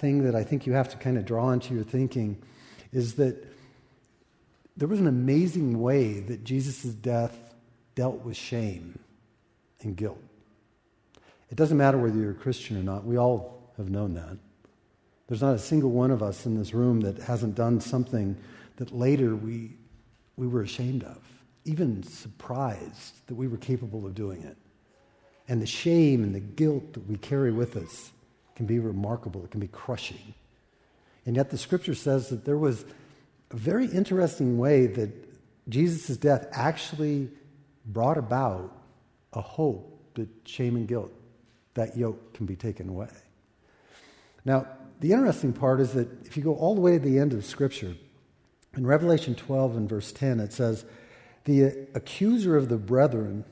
thing 0.00 0.24
that 0.24 0.34
I 0.34 0.42
think 0.42 0.66
you 0.66 0.72
have 0.72 0.88
to 0.88 0.96
kind 0.96 1.18
of 1.18 1.26
draw 1.26 1.50
into 1.50 1.74
your 1.74 1.84
thinking 1.84 2.42
is 2.92 3.14
that 3.14 3.46
there 4.76 4.88
was 4.88 4.98
an 4.98 5.06
amazing 5.06 5.80
way 5.80 6.20
that 6.20 6.42
Jesus' 6.42 6.84
death 6.84 7.36
dealt 7.94 8.24
with 8.24 8.36
shame 8.36 8.98
and 9.82 9.94
guilt. 9.94 10.18
It 11.50 11.56
doesn't 11.56 11.76
matter 11.76 11.98
whether 11.98 12.16
you're 12.16 12.30
a 12.30 12.34
Christian 12.34 12.78
or 12.78 12.82
not, 12.82 13.04
we 13.04 13.18
all 13.18 13.72
have 13.76 13.90
known 13.90 14.14
that. 14.14 14.38
There's 15.28 15.42
not 15.42 15.54
a 15.54 15.58
single 15.58 15.90
one 15.90 16.10
of 16.10 16.22
us 16.22 16.46
in 16.46 16.56
this 16.56 16.72
room 16.72 17.02
that 17.02 17.18
hasn't 17.18 17.54
done 17.54 17.80
something 17.80 18.36
that 18.76 18.92
later 18.92 19.36
we, 19.36 19.76
we 20.36 20.48
were 20.48 20.62
ashamed 20.62 21.04
of, 21.04 21.18
even 21.64 22.02
surprised 22.02 23.26
that 23.26 23.34
we 23.34 23.48
were 23.48 23.58
capable 23.58 24.06
of 24.06 24.14
doing 24.14 24.42
it. 24.42 24.56
And 25.46 25.60
the 25.60 25.66
shame 25.66 26.22
and 26.22 26.34
the 26.34 26.40
guilt 26.40 26.94
that 26.94 27.06
we 27.06 27.16
carry 27.16 27.52
with 27.52 27.76
us 27.76 28.12
can 28.56 28.66
be 28.66 28.78
remarkable, 28.78 29.44
it 29.44 29.50
can 29.50 29.60
be 29.60 29.68
crushing. 29.68 30.34
And 31.26 31.36
yet 31.36 31.50
the 31.50 31.58
scripture 31.58 31.94
says 31.94 32.28
that 32.30 32.44
there 32.44 32.58
was 32.58 32.84
a 33.50 33.56
very 33.56 33.86
interesting 33.86 34.58
way 34.58 34.86
that 34.86 35.10
Jesus' 35.68 36.16
death 36.16 36.46
actually 36.52 37.28
brought 37.86 38.18
about 38.18 38.72
a 39.32 39.40
hope 39.40 40.14
that 40.14 40.28
shame 40.44 40.76
and 40.76 40.88
guilt, 40.88 41.12
that 41.74 41.96
yoke 41.96 42.34
can 42.34 42.46
be 42.46 42.56
taken 42.56 42.88
away. 42.88 43.10
Now, 44.44 44.66
the 45.00 45.12
interesting 45.12 45.52
part 45.52 45.80
is 45.80 45.92
that 45.92 46.08
if 46.26 46.36
you 46.36 46.42
go 46.42 46.54
all 46.54 46.74
the 46.74 46.80
way 46.80 46.92
to 46.92 46.98
the 46.98 47.18
end 47.18 47.32
of 47.32 47.44
Scripture, 47.44 47.94
in 48.76 48.86
Revelation 48.86 49.34
12 49.34 49.76
and 49.76 49.88
verse 49.88 50.12
10, 50.12 50.40
it 50.40 50.52
says, 50.52 50.84
The 51.44 51.88
accuser 51.94 52.56
of 52.56 52.68
the 52.68 52.76
brethren, 52.76 53.44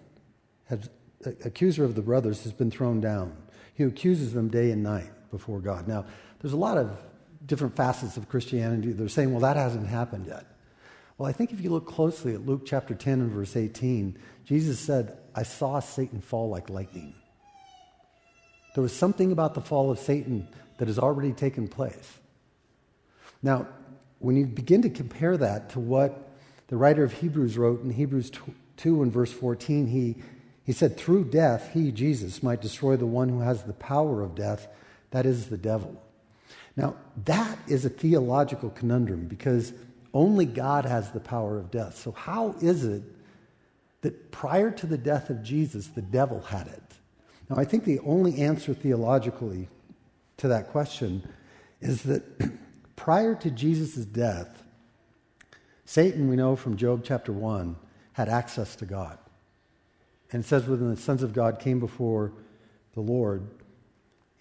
has, 0.66 0.88
uh, 1.26 1.30
accuser 1.44 1.84
of 1.84 1.94
the 1.94 2.02
brothers 2.02 2.44
has 2.44 2.52
been 2.52 2.70
thrown 2.70 3.00
down. 3.00 3.36
He 3.78 3.84
accuses 3.84 4.32
them 4.32 4.48
day 4.48 4.72
and 4.72 4.82
night 4.82 5.08
before 5.30 5.60
God. 5.60 5.86
Now, 5.86 6.04
there's 6.40 6.52
a 6.52 6.56
lot 6.56 6.78
of 6.78 6.90
different 7.46 7.76
facets 7.76 8.16
of 8.16 8.28
Christianity. 8.28 8.90
They're 8.90 9.08
saying, 9.08 9.30
well, 9.30 9.40
that 9.42 9.56
hasn't 9.56 9.86
happened 9.86 10.26
yet. 10.26 10.44
Well, 11.16 11.28
I 11.28 11.32
think 11.32 11.52
if 11.52 11.60
you 11.60 11.70
look 11.70 11.86
closely 11.86 12.34
at 12.34 12.44
Luke 12.44 12.62
chapter 12.66 12.92
10 12.96 13.20
and 13.20 13.30
verse 13.30 13.54
18, 13.54 14.18
Jesus 14.44 14.80
said, 14.80 15.16
I 15.32 15.44
saw 15.44 15.78
Satan 15.78 16.20
fall 16.20 16.48
like 16.48 16.68
lightning. 16.68 17.14
There 18.74 18.82
was 18.82 18.92
something 18.92 19.30
about 19.30 19.54
the 19.54 19.60
fall 19.60 19.92
of 19.92 20.00
Satan 20.00 20.48
that 20.78 20.88
has 20.88 20.98
already 20.98 21.32
taken 21.32 21.68
place. 21.68 22.18
Now, 23.44 23.68
when 24.18 24.34
you 24.34 24.46
begin 24.46 24.82
to 24.82 24.90
compare 24.90 25.36
that 25.36 25.70
to 25.70 25.78
what 25.78 26.32
the 26.66 26.76
writer 26.76 27.04
of 27.04 27.12
Hebrews 27.12 27.56
wrote 27.56 27.84
in 27.84 27.90
Hebrews 27.90 28.32
2 28.76 29.02
and 29.02 29.12
verse 29.12 29.32
14, 29.32 29.86
he, 29.86 30.16
he 30.68 30.74
said, 30.74 30.98
Through 30.98 31.30
death, 31.30 31.70
he, 31.72 31.90
Jesus, 31.90 32.42
might 32.42 32.60
destroy 32.60 32.98
the 32.98 33.06
one 33.06 33.30
who 33.30 33.40
has 33.40 33.62
the 33.62 33.72
power 33.72 34.20
of 34.20 34.34
death, 34.34 34.68
that 35.12 35.24
is 35.24 35.46
the 35.46 35.56
devil. 35.56 35.98
Now, 36.76 36.94
that 37.24 37.58
is 37.68 37.86
a 37.86 37.88
theological 37.88 38.68
conundrum 38.68 39.28
because 39.28 39.72
only 40.12 40.44
God 40.44 40.84
has 40.84 41.10
the 41.10 41.20
power 41.20 41.56
of 41.56 41.70
death. 41.70 41.96
So, 41.96 42.12
how 42.12 42.54
is 42.60 42.84
it 42.84 43.02
that 44.02 44.30
prior 44.30 44.70
to 44.72 44.84
the 44.84 44.98
death 44.98 45.30
of 45.30 45.42
Jesus, 45.42 45.86
the 45.86 46.02
devil 46.02 46.42
had 46.42 46.66
it? 46.66 46.82
Now, 47.48 47.56
I 47.56 47.64
think 47.64 47.84
the 47.84 48.00
only 48.00 48.42
answer 48.42 48.74
theologically 48.74 49.70
to 50.36 50.48
that 50.48 50.68
question 50.68 51.26
is 51.80 52.02
that 52.02 52.22
prior 52.94 53.34
to 53.36 53.50
Jesus' 53.50 54.04
death, 54.04 54.64
Satan, 55.86 56.28
we 56.28 56.36
know 56.36 56.56
from 56.56 56.76
Job 56.76 57.04
chapter 57.04 57.32
1, 57.32 57.74
had 58.12 58.28
access 58.28 58.76
to 58.76 58.84
God. 58.84 59.16
And 60.30 60.44
it 60.44 60.46
says, 60.46 60.66
when 60.66 60.90
the 60.90 60.96
sons 61.00 61.22
of 61.22 61.32
God 61.32 61.58
came 61.58 61.80
before 61.80 62.32
the 62.94 63.00
Lord, 63.00 63.46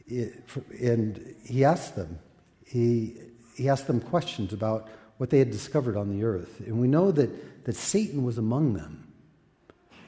it, 0.05 0.43
and 0.81 1.35
he 1.43 1.63
asked 1.63 1.95
them, 1.95 2.19
he, 2.65 3.15
he 3.55 3.69
asked 3.69 3.87
them 3.87 4.01
questions 4.01 4.53
about 4.53 4.89
what 5.17 5.29
they 5.29 5.39
had 5.39 5.51
discovered 5.51 5.97
on 5.97 6.09
the 6.09 6.23
earth. 6.23 6.59
And 6.59 6.79
we 6.79 6.87
know 6.87 7.11
that, 7.11 7.65
that 7.65 7.75
Satan 7.75 8.23
was 8.23 8.37
among 8.37 8.73
them. 8.73 9.11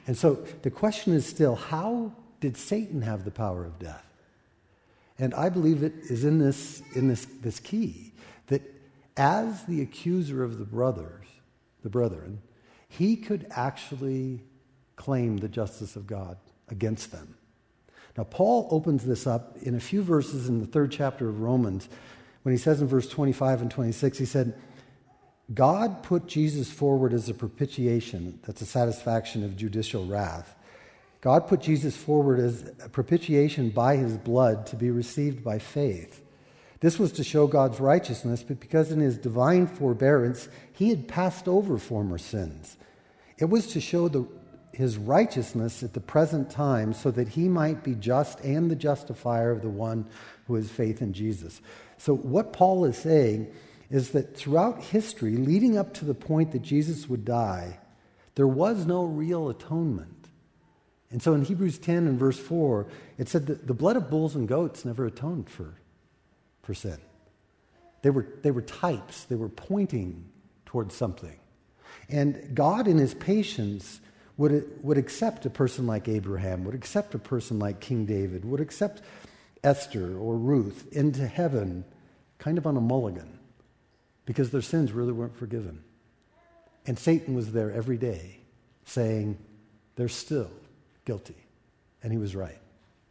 And 0.06 0.16
so 0.16 0.34
the 0.62 0.70
question 0.70 1.14
is 1.14 1.26
still 1.26 1.54
how 1.54 2.12
did 2.40 2.56
Satan 2.56 3.02
have 3.02 3.24
the 3.24 3.30
power 3.30 3.64
of 3.64 3.78
death? 3.78 4.04
And 5.18 5.34
I 5.34 5.50
believe 5.50 5.82
it 5.82 5.94
is 6.08 6.24
in 6.24 6.38
this, 6.38 6.82
in 6.94 7.08
this, 7.08 7.26
this 7.42 7.60
key 7.60 8.12
that 8.46 8.62
as 9.16 9.64
the 9.64 9.82
accuser 9.82 10.42
of 10.42 10.58
the 10.58 10.64
brothers, 10.64 11.26
the 11.82 11.90
brethren, 11.90 12.40
he 12.88 13.16
could 13.16 13.46
actually 13.50 14.42
claim 15.00 15.38
the 15.38 15.48
justice 15.48 15.96
of 15.96 16.06
God 16.06 16.36
against 16.68 17.10
them. 17.10 17.34
Now, 18.18 18.24
Paul 18.24 18.68
opens 18.70 19.02
this 19.06 19.26
up 19.26 19.56
in 19.62 19.74
a 19.74 19.80
few 19.80 20.02
verses 20.02 20.46
in 20.46 20.60
the 20.60 20.66
third 20.66 20.92
chapter 20.92 21.26
of 21.26 21.40
Romans 21.40 21.88
when 22.42 22.54
he 22.54 22.58
says 22.58 22.82
in 22.82 22.86
verse 22.86 23.08
25 23.08 23.62
and 23.62 23.70
26, 23.70 24.18
he 24.18 24.26
said, 24.26 24.54
God 25.54 26.02
put 26.02 26.26
Jesus 26.26 26.70
forward 26.70 27.14
as 27.14 27.30
a 27.30 27.34
propitiation, 27.34 28.38
that's 28.46 28.60
a 28.60 28.66
satisfaction 28.66 29.42
of 29.42 29.56
judicial 29.56 30.04
wrath. 30.04 30.54
God 31.22 31.48
put 31.48 31.60
Jesus 31.60 31.96
forward 31.96 32.38
as 32.38 32.70
a 32.84 32.88
propitiation 32.90 33.70
by 33.70 33.96
his 33.96 34.18
blood 34.18 34.66
to 34.66 34.76
be 34.76 34.90
received 34.90 35.42
by 35.42 35.58
faith. 35.58 36.22
This 36.80 36.98
was 36.98 37.12
to 37.12 37.24
show 37.24 37.46
God's 37.46 37.80
righteousness, 37.80 38.42
but 38.42 38.60
because 38.60 38.92
in 38.92 39.00
his 39.00 39.16
divine 39.16 39.66
forbearance 39.66 40.48
he 40.72 40.90
had 40.90 41.08
passed 41.08 41.48
over 41.48 41.78
former 41.78 42.18
sins. 42.18 42.76
It 43.38 43.46
was 43.46 43.66
to 43.68 43.80
show 43.80 44.08
the, 44.08 44.26
his 44.72 44.96
righteousness 44.96 45.82
at 45.82 45.94
the 45.94 46.00
present 46.00 46.50
time 46.50 46.92
so 46.92 47.10
that 47.10 47.28
he 47.28 47.48
might 47.48 47.82
be 47.82 47.94
just 47.94 48.40
and 48.40 48.70
the 48.70 48.76
justifier 48.76 49.50
of 49.50 49.62
the 49.62 49.68
one 49.68 50.06
who 50.46 50.54
has 50.54 50.70
faith 50.70 51.02
in 51.02 51.12
Jesus. 51.12 51.60
So, 51.98 52.14
what 52.14 52.52
Paul 52.52 52.84
is 52.84 52.96
saying 52.96 53.52
is 53.90 54.10
that 54.10 54.36
throughout 54.36 54.82
history, 54.82 55.36
leading 55.36 55.76
up 55.76 55.92
to 55.94 56.04
the 56.04 56.14
point 56.14 56.52
that 56.52 56.62
Jesus 56.62 57.08
would 57.08 57.24
die, 57.24 57.78
there 58.36 58.46
was 58.46 58.86
no 58.86 59.04
real 59.04 59.48
atonement. 59.48 60.28
And 61.10 61.20
so 61.20 61.34
in 61.34 61.44
Hebrews 61.44 61.78
10 61.78 62.06
and 62.06 62.18
verse 62.18 62.38
4, 62.38 62.86
it 63.18 63.28
said 63.28 63.46
that 63.46 63.66
the 63.66 63.74
blood 63.74 63.96
of 63.96 64.08
bulls 64.08 64.36
and 64.36 64.46
goats 64.46 64.84
never 64.84 65.06
atoned 65.06 65.50
for, 65.50 65.74
for 66.62 66.72
sin. 66.72 66.98
They 68.02 68.10
were, 68.10 68.28
they 68.42 68.52
were 68.52 68.62
types, 68.62 69.24
they 69.24 69.34
were 69.34 69.48
pointing 69.48 70.24
towards 70.64 70.94
something. 70.94 71.38
And 72.08 72.54
God, 72.54 72.86
in 72.86 72.98
his 72.98 73.14
patience, 73.14 74.00
would, 74.40 74.82
would 74.82 74.96
accept 74.96 75.44
a 75.44 75.50
person 75.50 75.86
like 75.86 76.08
Abraham, 76.08 76.64
would 76.64 76.74
accept 76.74 77.14
a 77.14 77.18
person 77.18 77.58
like 77.58 77.78
King 77.78 78.06
David, 78.06 78.42
would 78.46 78.62
accept 78.62 79.02
Esther 79.62 80.16
or 80.16 80.34
Ruth 80.38 80.88
into 80.92 81.26
heaven 81.26 81.84
kind 82.38 82.56
of 82.56 82.66
on 82.66 82.74
a 82.74 82.80
mulligan 82.80 83.38
because 84.24 84.50
their 84.50 84.62
sins 84.62 84.92
really 84.92 85.12
weren't 85.12 85.36
forgiven. 85.36 85.84
And 86.86 86.98
Satan 86.98 87.34
was 87.34 87.52
there 87.52 87.70
every 87.70 87.98
day 87.98 88.38
saying, 88.86 89.36
they're 89.96 90.08
still 90.08 90.50
guilty. 91.04 91.36
And 92.02 92.10
he 92.10 92.16
was 92.16 92.34
right 92.34 92.62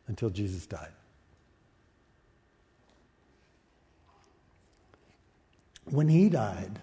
until 0.08 0.32
Jesus 0.32 0.66
died. 0.66 0.90
When 5.92 6.08
he 6.08 6.28
died, 6.28 6.80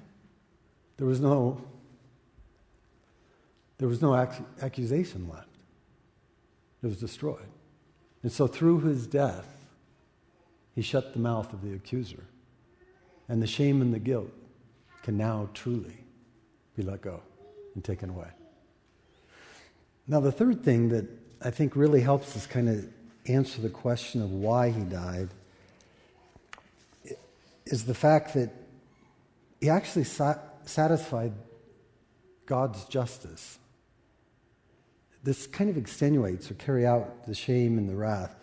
there 0.98 1.06
was 1.08 1.18
no 1.18 1.64
there 3.78 3.88
was 3.88 4.00
no 4.00 4.18
ac- 4.18 4.42
accusation 4.62 5.28
left. 5.28 5.48
It 6.82 6.86
was 6.86 6.98
destroyed. 6.98 7.48
And 8.22 8.32
so 8.32 8.46
through 8.46 8.80
his 8.80 9.06
death, 9.06 9.46
he 10.74 10.82
shut 10.82 11.12
the 11.12 11.18
mouth 11.18 11.52
of 11.52 11.62
the 11.62 11.74
accuser. 11.74 12.24
And 13.28 13.42
the 13.42 13.46
shame 13.46 13.80
and 13.82 13.92
the 13.92 13.98
guilt 13.98 14.32
can 15.02 15.16
now 15.16 15.48
truly 15.54 15.96
be 16.76 16.82
let 16.82 17.00
go 17.00 17.20
and 17.74 17.82
taken 17.82 18.10
away. 18.10 18.28
Now, 20.06 20.20
the 20.20 20.32
third 20.32 20.62
thing 20.62 20.90
that 20.90 21.06
I 21.42 21.50
think 21.50 21.74
really 21.74 22.00
helps 22.00 22.36
us 22.36 22.46
kind 22.46 22.68
of 22.68 22.86
answer 23.26 23.60
the 23.60 23.68
question 23.68 24.22
of 24.22 24.30
why 24.30 24.70
he 24.70 24.82
died 24.82 25.28
is 27.64 27.84
the 27.84 27.94
fact 27.94 28.34
that 28.34 28.50
he 29.60 29.68
actually 29.68 30.04
satisfied 30.04 31.32
God's 32.46 32.84
justice. 32.84 33.58
This 35.26 35.48
kind 35.48 35.68
of 35.68 35.76
extenuates 35.76 36.48
or 36.52 36.54
carry 36.54 36.86
out 36.86 37.26
the 37.26 37.34
shame 37.34 37.78
and 37.78 37.88
the 37.88 37.96
wrath. 37.96 38.36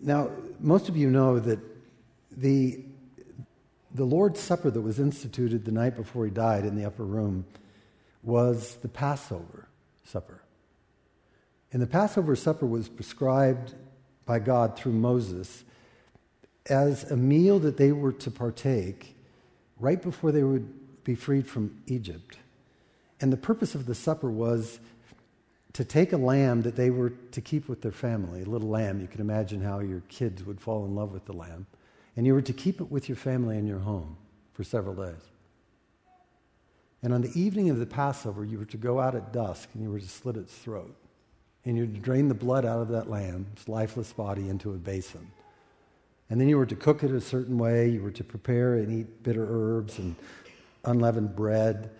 Now, 0.00 0.30
most 0.58 0.88
of 0.88 0.96
you 0.96 1.10
know 1.10 1.38
that 1.38 1.58
the, 2.34 2.80
the 3.94 4.06
Lord's 4.06 4.40
Supper 4.40 4.70
that 4.70 4.80
was 4.80 4.98
instituted 4.98 5.66
the 5.66 5.72
night 5.72 5.94
before 5.94 6.24
he 6.24 6.30
died 6.30 6.64
in 6.64 6.76
the 6.76 6.86
upper 6.86 7.04
room 7.04 7.44
was 8.22 8.76
the 8.76 8.88
Passover 8.88 9.68
supper. 10.02 10.40
And 11.74 11.82
the 11.82 11.86
Passover 11.86 12.36
supper 12.36 12.64
was 12.64 12.88
prescribed 12.88 13.74
by 14.24 14.38
God 14.38 14.78
through 14.78 14.92
Moses 14.92 15.62
as 16.70 17.10
a 17.10 17.18
meal 17.18 17.58
that 17.58 17.76
they 17.76 17.92
were 17.92 18.12
to 18.12 18.30
partake 18.30 19.14
right 19.78 20.00
before 20.00 20.32
they 20.32 20.42
would 20.42 21.04
be 21.04 21.14
freed 21.14 21.46
from 21.46 21.82
Egypt. 21.86 22.38
And 23.20 23.30
the 23.30 23.36
purpose 23.36 23.74
of 23.74 23.84
the 23.84 23.94
supper 23.94 24.30
was 24.30 24.80
to 25.76 25.84
take 25.84 26.14
a 26.14 26.16
lamb 26.16 26.62
that 26.62 26.74
they 26.74 26.88
were 26.88 27.10
to 27.32 27.42
keep 27.42 27.68
with 27.68 27.82
their 27.82 27.92
family, 27.92 28.40
a 28.40 28.46
little 28.46 28.70
lamb. 28.70 28.98
You 28.98 29.06
can 29.06 29.20
imagine 29.20 29.60
how 29.60 29.80
your 29.80 30.00
kids 30.08 30.42
would 30.42 30.58
fall 30.58 30.86
in 30.86 30.94
love 30.94 31.12
with 31.12 31.26
the 31.26 31.34
lamb. 31.34 31.66
And 32.16 32.24
you 32.26 32.32
were 32.32 32.40
to 32.40 32.54
keep 32.54 32.80
it 32.80 32.90
with 32.90 33.10
your 33.10 33.16
family 33.16 33.58
in 33.58 33.66
your 33.66 33.80
home 33.80 34.16
for 34.54 34.64
several 34.64 34.94
days. 34.94 35.20
And 37.02 37.12
on 37.12 37.20
the 37.20 37.38
evening 37.38 37.68
of 37.68 37.78
the 37.78 37.84
Passover, 37.84 38.42
you 38.42 38.58
were 38.58 38.64
to 38.64 38.78
go 38.78 38.98
out 38.98 39.14
at 39.14 39.34
dusk 39.34 39.68
and 39.74 39.82
you 39.82 39.90
were 39.90 40.00
to 40.00 40.08
slit 40.08 40.38
its 40.38 40.54
throat. 40.54 40.96
And 41.66 41.76
you 41.76 41.82
were 41.82 41.92
to 41.92 42.00
drain 42.00 42.28
the 42.28 42.34
blood 42.34 42.64
out 42.64 42.80
of 42.80 42.88
that 42.88 43.10
lamb's 43.10 43.68
lifeless 43.68 44.14
body 44.14 44.48
into 44.48 44.70
a 44.70 44.78
basin. 44.78 45.30
And 46.30 46.40
then 46.40 46.48
you 46.48 46.56
were 46.56 46.64
to 46.64 46.74
cook 46.74 47.02
it 47.02 47.10
a 47.10 47.20
certain 47.20 47.58
way. 47.58 47.90
You 47.90 48.00
were 48.00 48.10
to 48.12 48.24
prepare 48.24 48.76
and 48.76 49.00
eat 49.00 49.22
bitter 49.22 49.46
herbs 49.46 49.98
and 49.98 50.16
unleavened 50.86 51.36
bread. 51.36 51.90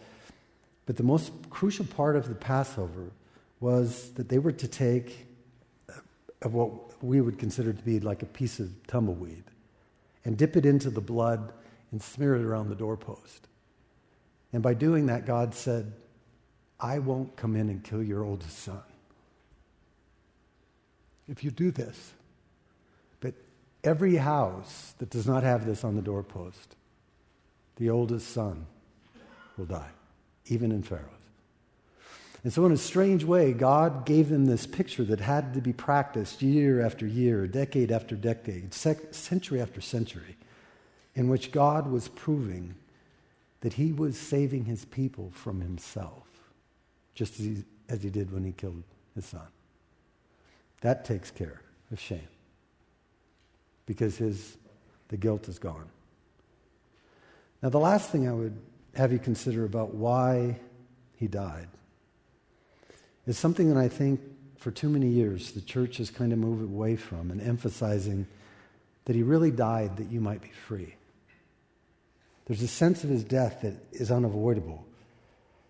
But 0.87 0.97
the 0.97 1.02
most 1.02 1.30
crucial 1.50 1.85
part 1.85 2.16
of 2.16 2.30
the 2.30 2.35
Passover 2.35 3.11
was 3.60 4.10
that 4.12 4.28
they 4.28 4.38
were 4.38 4.52
to 4.52 4.68
take 4.68 5.26
of 6.42 6.54
what 6.54 7.02
we 7.02 7.20
would 7.20 7.38
consider 7.38 7.72
to 7.72 7.82
be 7.82 8.00
like 8.00 8.22
a 8.22 8.26
piece 8.26 8.60
of 8.60 8.70
tumbleweed 8.86 9.44
and 10.25 10.36
dip 10.36 10.56
it 10.56 10.66
into 10.66 10.90
the 10.90 11.00
blood 11.00 11.52
and 11.90 12.02
smear 12.02 12.34
it 12.36 12.42
around 12.42 12.68
the 12.68 12.75
doorpost. 12.75 13.48
And 14.52 14.62
by 14.62 14.75
doing 14.75 15.06
that, 15.06 15.26
God 15.26 15.54
said, 15.54 15.92
I 16.78 16.98
won't 16.98 17.36
come 17.36 17.56
in 17.56 17.68
and 17.68 17.82
kill 17.82 18.02
your 18.02 18.22
oldest 18.25 18.58
son. 18.58 18.82
If 21.28 21.42
you 21.42 21.50
do 21.50 21.70
this, 21.70 22.12
but 23.20 23.34
every 23.82 24.16
house 24.16 24.94
that 24.98 25.10
does 25.10 25.26
not 25.26 25.42
have 25.42 25.66
this 25.66 25.84
on 25.84 25.96
the 25.96 26.02
doorpost, 26.02 26.76
the 27.76 27.90
oldest 27.90 28.30
son 28.30 28.66
will 29.56 29.66
die, 29.66 29.90
even 30.46 30.70
in 30.70 30.82
Pharaoh's. 30.82 31.15
And 32.44 32.52
so, 32.52 32.64
in 32.66 32.72
a 32.72 32.76
strange 32.76 33.24
way, 33.24 33.52
God 33.52 34.04
gave 34.06 34.28
them 34.28 34.46
this 34.46 34.66
picture 34.66 35.04
that 35.04 35.20
had 35.20 35.54
to 35.54 35.60
be 35.60 35.72
practiced 35.72 36.42
year 36.42 36.84
after 36.84 37.06
year, 37.06 37.46
decade 37.46 37.90
after 37.90 38.14
decade, 38.14 38.72
century 38.74 39.60
after 39.60 39.80
century, 39.80 40.36
in 41.14 41.28
which 41.28 41.50
God 41.50 41.90
was 41.90 42.08
proving 42.08 42.74
that 43.60 43.72
he 43.72 43.92
was 43.92 44.18
saving 44.18 44.64
his 44.64 44.84
people 44.84 45.30
from 45.32 45.60
himself, 45.60 46.28
just 47.14 47.40
as 47.40 47.46
he, 47.46 47.64
as 47.88 48.02
he 48.02 48.10
did 48.10 48.32
when 48.32 48.44
he 48.44 48.52
killed 48.52 48.82
his 49.14 49.24
son. 49.24 49.48
That 50.82 51.04
takes 51.04 51.30
care 51.30 51.62
of 51.90 51.98
shame 51.98 52.28
because 53.86 54.18
his, 54.18 54.56
the 55.08 55.16
guilt 55.16 55.48
is 55.48 55.58
gone. 55.58 55.88
Now, 57.62 57.70
the 57.70 57.80
last 57.80 58.10
thing 58.10 58.28
I 58.28 58.32
would 58.32 58.56
have 58.94 59.12
you 59.12 59.18
consider 59.18 59.64
about 59.64 59.94
why 59.94 60.58
he 61.16 61.26
died 61.26 61.68
is 63.26 63.38
something 63.38 63.68
that 63.73 63.78
I 63.78 63.88
think 63.88 64.21
for 64.59 64.71
too 64.71 64.88
many 64.88 65.09
years 65.09 65.52
the 65.52 65.61
church 65.61 65.99
has 65.99 66.11
kind 66.11 66.33
of 66.33 66.38
moved 66.38 66.62
away 66.62 66.97
from 66.97 67.30
and 67.30 67.40
emphasizing 67.40 68.26
that 69.04 69.16
he 69.16 69.23
really 69.23 69.50
died 69.50 69.97
that 69.99 70.11
you 70.11 70.21
might 70.21 70.42
be 70.42 70.50
free. 70.66 70.95
There's 72.47 72.62
a 72.62 72.68
sense 72.68 73.04
of 73.04 73.11
his 73.11 73.25
death 73.25 73.62
that 73.62 73.75
is 73.92 74.11
unavoidable. 74.11 74.85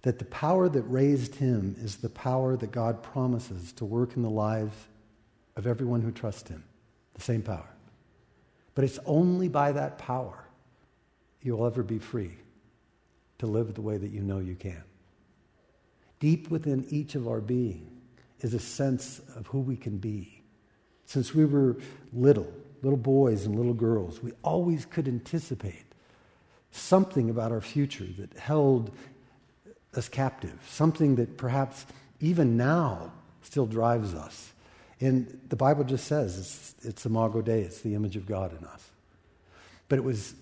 That 0.03 0.19
the 0.19 0.25
power 0.27 0.69
that 0.69 0.83
raised 0.83 1.35
him 1.37 1.75
is 1.79 1.97
the 1.97 2.09
power 2.09 2.57
that 2.57 2.71
God 2.71 3.03
promises 3.03 3.73
to 3.73 3.85
work 3.85 4.15
in 4.17 4.23
the 4.23 4.31
lives 4.31 4.77
of 5.57 5.67
everyone 5.67 6.03
who 6.03 6.13
trusts 6.13 6.49
him. 6.49 6.65
The 7.15 7.23
same 7.23 7.43
power. 7.43 7.69
But 8.75 8.85
it's 8.85 8.99
only 9.07 9.49
by 9.49 9.73
that 9.73 9.99
power 9.99 10.45
you'll 11.43 11.67
ever 11.67 11.83
be 11.83 11.99
free 11.99 12.33
to 13.39 13.47
live 13.47 13.75
the 13.75 13.81
way 13.81 13.97
that 13.97 14.11
you 14.11 14.21
know 14.21 14.39
you 14.39 14.55
can. 14.55 14.83
Deep 16.21 16.51
within 16.51 16.87
each 16.89 17.15
of 17.15 17.29
our 17.29 17.41
being 17.41 17.91
is 18.41 18.55
a 18.55 18.59
sense 18.59 19.21
of 19.35 19.47
who 19.49 19.61
we 19.61 19.77
can 19.77 19.99
be. 19.99 20.43
Since 21.05 21.35
we 21.35 21.45
were 21.45 21.77
little, 22.13 22.53
little 22.83 22.99
boys 22.99 23.47
and 23.47 23.57
little 23.57 23.75
girls, 23.75 24.23
we 24.23 24.33
always 24.43 24.85
could 24.85 25.09
anticipate 25.09 25.85
something 26.71 27.31
about 27.31 27.53
our 27.53 27.61
future 27.61 28.07
that 28.19 28.37
held 28.39 28.91
us 29.95 30.09
captive, 30.09 30.59
something 30.69 31.17
that 31.17 31.37
perhaps 31.37 31.87
even 32.21 32.57
now 32.57 33.13
still 33.43 33.67
drives 33.67 34.15
us. 34.15 34.53
And 35.01 35.41
the 35.49 35.57
Bible 35.57 35.85
just 35.85 36.07
says 36.07 36.39
it's, 36.39 36.87
it's 36.87 37.07
Imago 37.07 37.43
Dei, 37.43 37.61
it's 37.61 37.81
the 37.81 37.95
image 37.95 38.17
of 38.17 38.27
God 38.27 38.57
in 38.59 38.65
us. 38.67 38.91
But 39.89 39.99
it 39.99 40.05
was, 40.05 40.35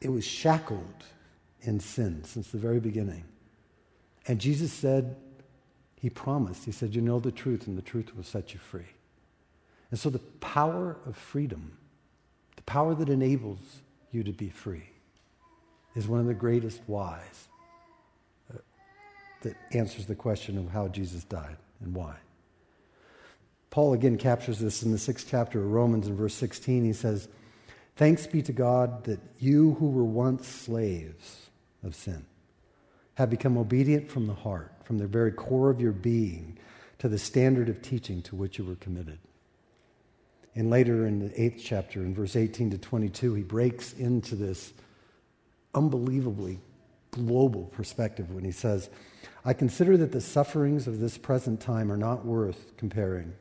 it 0.00 0.10
was 0.10 0.24
shackled 0.24 1.04
in 1.62 1.80
sin 1.80 2.24
since 2.24 2.50
the 2.50 2.58
very 2.58 2.80
beginning. 2.80 3.24
And 4.26 4.40
Jesus 4.40 4.72
said, 4.72 5.16
He 5.96 6.10
promised, 6.10 6.64
He 6.64 6.72
said, 6.72 6.94
You 6.94 7.00
know 7.00 7.20
the 7.20 7.32
truth, 7.32 7.66
and 7.66 7.76
the 7.76 7.82
truth 7.82 8.14
will 8.16 8.24
set 8.24 8.52
you 8.52 8.60
free. 8.60 8.88
And 9.90 9.98
so 9.98 10.10
the 10.10 10.18
power 10.18 10.96
of 11.06 11.16
freedom, 11.16 11.76
the 12.56 12.62
power 12.62 12.94
that 12.94 13.08
enables 13.08 13.58
you 14.12 14.22
to 14.24 14.32
be 14.32 14.48
free, 14.48 14.90
is 15.96 16.06
one 16.06 16.20
of 16.20 16.26
the 16.26 16.34
greatest 16.34 16.80
whys 16.86 17.48
uh, 18.52 18.58
that 19.42 19.56
answers 19.72 20.06
the 20.06 20.14
question 20.14 20.58
of 20.58 20.68
how 20.68 20.88
Jesus 20.88 21.24
died 21.24 21.56
and 21.82 21.94
why. 21.94 22.14
Paul 23.70 23.94
again 23.94 24.18
captures 24.18 24.58
this 24.58 24.82
in 24.82 24.92
the 24.92 24.98
sixth 24.98 25.26
chapter 25.30 25.60
of 25.60 25.70
Romans 25.70 26.06
in 26.06 26.16
verse 26.16 26.34
16. 26.34 26.84
He 26.84 26.92
says, 26.92 27.28
Thanks 27.96 28.26
be 28.26 28.42
to 28.42 28.52
God 28.52 29.04
that 29.04 29.20
you 29.38 29.74
who 29.74 29.90
were 29.90 30.04
once 30.04 30.46
slaves 30.46 31.50
of 31.82 31.94
sin 31.94 32.24
have 33.20 33.28
become 33.28 33.58
obedient 33.58 34.10
from 34.10 34.26
the 34.26 34.32
heart, 34.32 34.72
from 34.82 34.96
the 34.96 35.06
very 35.06 35.30
core 35.30 35.68
of 35.68 35.78
your 35.78 35.92
being, 35.92 36.56
to 36.98 37.06
the 37.06 37.18
standard 37.18 37.68
of 37.68 37.82
teaching 37.82 38.22
to 38.22 38.34
which 38.34 38.56
you 38.56 38.64
were 38.64 38.76
committed. 38.76 39.18
And 40.54 40.70
later 40.70 41.06
in 41.06 41.18
the 41.18 41.38
eighth 41.38 41.60
chapter, 41.62 42.00
in 42.00 42.14
verse 42.14 42.34
18 42.34 42.70
to 42.70 42.78
22, 42.78 43.34
he 43.34 43.42
breaks 43.42 43.92
into 43.92 44.36
this 44.36 44.72
unbelievably 45.74 46.60
global 47.10 47.64
perspective 47.64 48.30
when 48.30 48.42
he 48.42 48.52
says, 48.52 48.88
I 49.44 49.52
consider 49.52 49.98
that 49.98 50.12
the 50.12 50.22
sufferings 50.22 50.86
of 50.86 50.98
this 50.98 51.18
present 51.18 51.60
time 51.60 51.92
are 51.92 51.98
not 51.98 52.24
worth 52.24 52.74
comparing 52.78 53.34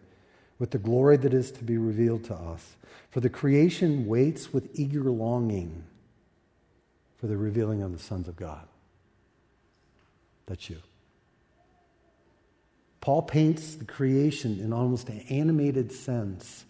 with 0.60 0.72
the 0.72 0.78
glory 0.78 1.16
that 1.16 1.34
is 1.34 1.52
to 1.52 1.64
be 1.64 1.78
revealed 1.78 2.26
to 2.26 2.36
us. 2.36 2.76
For 3.12 3.22
the 3.22 3.30
creation 3.30 4.08
waits 4.08 4.52
with 4.52 4.78
eager 4.78 5.10
longing 5.10 5.86
for 7.18 7.28
the 7.28 7.38
revealing 7.38 7.82
of 7.82 7.94
the 7.94 8.00
sons 8.00 8.28
of 8.28 8.36
God. 8.36 8.68
That's 10.50 10.70
you. 10.70 10.82
Paul 13.00 13.22
paints 13.22 13.76
the 13.76 13.86
creation 13.86 14.60
in 14.60 14.74
almost 14.74 15.08
an 15.08 15.22
animated 15.30 15.94
sense, 15.94 16.66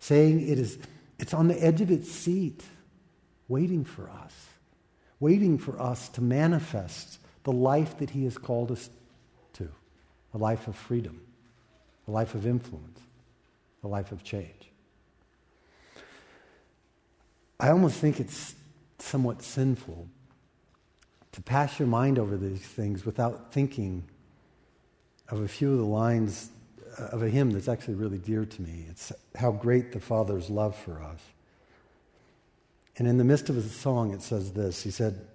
saying 0.00 0.40
it 0.40 0.58
is, 0.58 0.78
it's 1.20 1.32
on 1.32 1.46
the 1.46 1.62
edge 1.62 1.80
of 1.80 1.92
its 1.92 2.10
seat, 2.10 2.64
waiting 3.46 3.84
for 3.84 4.10
us 4.10 4.50
waiting 5.20 5.58
for 5.58 5.80
us 5.80 6.08
to 6.08 6.22
manifest 6.22 7.18
the 7.44 7.52
life 7.52 7.98
that 7.98 8.10
He 8.10 8.24
has 8.24 8.38
called 8.38 8.72
us 8.72 8.90
to 9.52 9.68
a 10.34 10.38
life 10.38 10.66
of 10.66 10.74
freedom, 10.74 11.20
a 12.08 12.10
life 12.10 12.34
of 12.34 12.46
influence, 12.46 13.00
a 13.84 13.88
life 13.88 14.10
of 14.10 14.24
change. 14.24 14.70
I 17.60 17.68
almost 17.68 17.98
think 17.98 18.18
it's 18.18 18.54
somewhat 18.98 19.42
sinful 19.42 20.08
to 21.40 21.44
pass 21.44 21.78
your 21.78 21.88
mind 21.88 22.18
over 22.18 22.36
these 22.36 22.60
things 22.60 23.06
without 23.06 23.50
thinking 23.50 24.04
of 25.30 25.40
a 25.40 25.48
few 25.48 25.72
of 25.72 25.78
the 25.78 25.84
lines 25.84 26.50
uh, 26.98 27.04
of 27.04 27.22
a 27.22 27.30
hymn 27.30 27.50
that's 27.50 27.68
actually 27.68 27.94
really 27.94 28.18
dear 28.18 28.44
to 28.44 28.62
me. 28.62 28.84
It's 28.90 29.10
how 29.34 29.50
great 29.50 29.92
the 29.92 30.00
Father's 30.00 30.50
love 30.50 30.76
for 30.76 31.02
us. 31.02 31.20
And 32.98 33.08
in 33.08 33.16
the 33.16 33.24
midst 33.24 33.48
of 33.48 33.54
his 33.54 33.72
song, 33.74 34.12
it 34.12 34.20
says 34.20 34.52
this 34.52 34.82
He 34.82 34.90
said, 34.90 35.26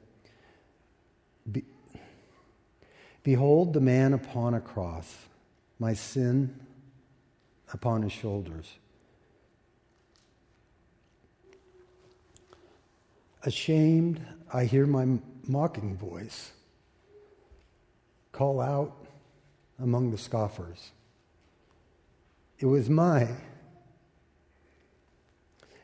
Be- 1.51 1.65
Behold 3.23 3.73
the 3.73 3.81
man 3.81 4.13
upon 4.13 4.53
a 4.53 4.61
cross, 4.61 5.15
my 5.79 5.93
sin 5.93 6.55
upon 7.73 8.03
his 8.03 8.11
shoulders. 8.11 8.77
Ashamed, 13.45 14.25
I 14.51 14.65
hear 14.65 14.87
my 14.87 15.19
mocking 15.47 15.95
voice 15.95 16.51
call 18.31 18.59
out 18.59 19.05
among 19.79 20.09
the 20.09 20.17
scoffers. 20.17 20.91
It 22.59 22.65
was 22.65 22.89
my 22.89 23.29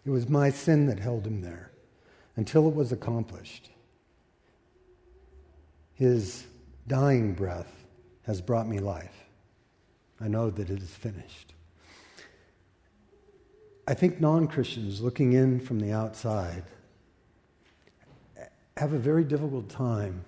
it 0.03 0.09
was 0.09 0.27
my 0.27 0.49
sin 0.49 0.87
that 0.87 0.99
held 0.99 1.27
him 1.27 1.41
there 1.41 1.71
until 2.35 2.67
it 2.67 2.73
was 2.73 2.91
accomplished. 2.91 3.69
His 5.93 6.47
dying 6.87 7.33
breath 7.33 7.85
has 8.23 8.41
brought 8.41 8.67
me 8.67 8.79
life. 8.79 9.25
I 10.19 10.27
know 10.27 10.49
that 10.49 10.71
it 10.71 10.81
is 10.81 10.89
finished. 10.89 11.53
I 13.87 13.93
think 13.93 14.19
non 14.19 14.47
Christians 14.47 14.99
looking 14.99 15.33
in 15.33 15.59
from 15.59 15.79
the 15.79 15.91
outside 15.91 16.63
have 18.77 18.93
a 18.93 18.97
very 18.97 19.23
difficult 19.23 19.69
time 19.69 20.23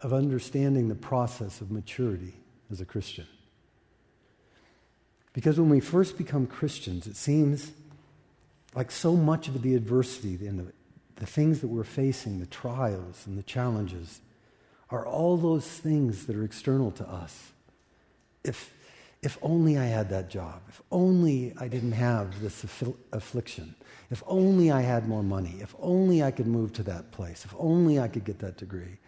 of 0.00 0.12
understanding 0.12 0.88
the 0.88 0.94
process 0.94 1.60
of 1.60 1.70
maturity 1.70 2.34
as 2.70 2.80
a 2.80 2.84
Christian. 2.84 3.26
Because 5.32 5.58
when 5.58 5.68
we 5.68 5.80
first 5.80 6.18
become 6.18 6.46
Christians, 6.46 7.06
it 7.06 7.16
seems 7.16 7.70
like 8.74 8.90
so 8.90 9.14
much 9.14 9.48
of 9.48 9.62
the 9.62 9.74
adversity 9.74 10.46
and 10.46 10.58
the, 10.58 10.72
the 11.16 11.26
things 11.26 11.60
that 11.60 11.68
we're 11.68 11.84
facing, 11.84 12.40
the 12.40 12.46
trials 12.46 13.24
and 13.26 13.38
the 13.38 13.42
challenges, 13.42 14.20
are 14.90 15.06
all 15.06 15.36
those 15.36 15.66
things 15.66 16.26
that 16.26 16.36
are 16.36 16.44
external 16.44 16.90
to 16.92 17.08
us. 17.08 17.52
If, 18.44 18.72
if 19.22 19.36
only 19.42 19.76
I 19.76 19.86
had 19.86 20.08
that 20.10 20.30
job, 20.30 20.62
if 20.68 20.80
only 20.92 21.52
I 21.58 21.66
didn't 21.66 21.92
have 21.92 22.40
this 22.40 22.64
affliction, 23.12 23.74
if 24.10 24.22
only 24.26 24.70
I 24.70 24.80
had 24.80 25.08
more 25.08 25.24
money, 25.24 25.56
if 25.60 25.74
only 25.80 26.22
I 26.22 26.30
could 26.30 26.46
move 26.46 26.72
to 26.74 26.82
that 26.84 27.10
place, 27.10 27.44
if 27.44 27.54
only 27.58 27.98
I 27.98 28.08
could 28.08 28.24
get 28.24 28.38
that 28.38 28.56
degree. 28.56 28.98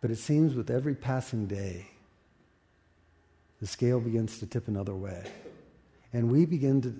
But 0.00 0.10
it 0.10 0.16
seems 0.16 0.54
with 0.54 0.70
every 0.70 0.94
passing 0.94 1.46
day, 1.46 1.86
the 3.60 3.66
scale 3.66 4.00
begins 4.00 4.38
to 4.38 4.46
tip 4.46 4.68
another 4.68 4.94
way. 4.94 5.24
And 6.12 6.30
we 6.30 6.44
begin 6.44 6.80
to, 6.82 6.94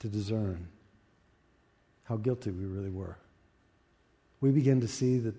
to 0.00 0.08
discern 0.08 0.68
how 2.04 2.16
guilty 2.16 2.50
we 2.50 2.64
really 2.64 2.90
were. 2.90 3.16
We 4.40 4.50
begin 4.50 4.80
to 4.80 4.88
see 4.88 5.18
that 5.18 5.34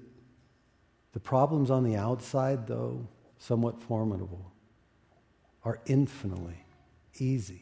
the 1.13 1.19
problems 1.19 1.71
on 1.71 1.83
the 1.83 1.95
outside, 1.95 2.67
though 2.67 3.07
somewhat 3.37 3.81
formidable, 3.81 4.51
are 5.63 5.79
infinitely 5.85 6.65
easy 7.17 7.61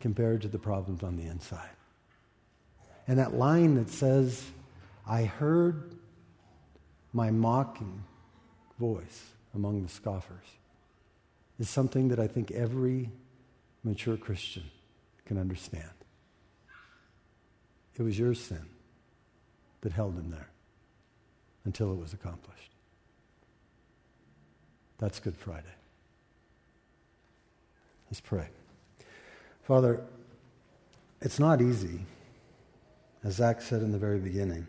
compared 0.00 0.42
to 0.42 0.48
the 0.48 0.58
problems 0.58 1.02
on 1.02 1.16
the 1.16 1.24
inside. 1.24 1.68
And 3.06 3.18
that 3.18 3.34
line 3.34 3.74
that 3.76 3.88
says, 3.88 4.44
I 5.06 5.24
heard 5.24 5.94
my 7.12 7.30
mocking 7.30 8.04
voice 8.78 9.24
among 9.54 9.82
the 9.82 9.88
scoffers 9.88 10.44
is 11.58 11.68
something 11.68 12.08
that 12.08 12.20
I 12.20 12.28
think 12.28 12.50
every 12.50 13.10
mature 13.82 14.16
Christian 14.16 14.64
can 15.24 15.38
understand. 15.38 15.90
It 17.96 18.02
was 18.02 18.18
your 18.18 18.34
sin 18.34 18.66
that 19.80 19.92
held 19.92 20.14
him 20.14 20.30
there 20.30 20.50
until 21.64 21.92
it 21.92 21.98
was 21.98 22.12
accomplished. 22.12 22.70
That's 24.98 25.18
Good 25.18 25.36
Friday. 25.36 25.77
Let's 28.10 28.20
pray. 28.20 28.48
Father, 29.64 30.00
it's 31.20 31.38
not 31.38 31.60
easy, 31.60 32.00
as 33.22 33.34
Zach 33.34 33.60
said 33.60 33.82
in 33.82 33.92
the 33.92 33.98
very 33.98 34.18
beginning. 34.18 34.66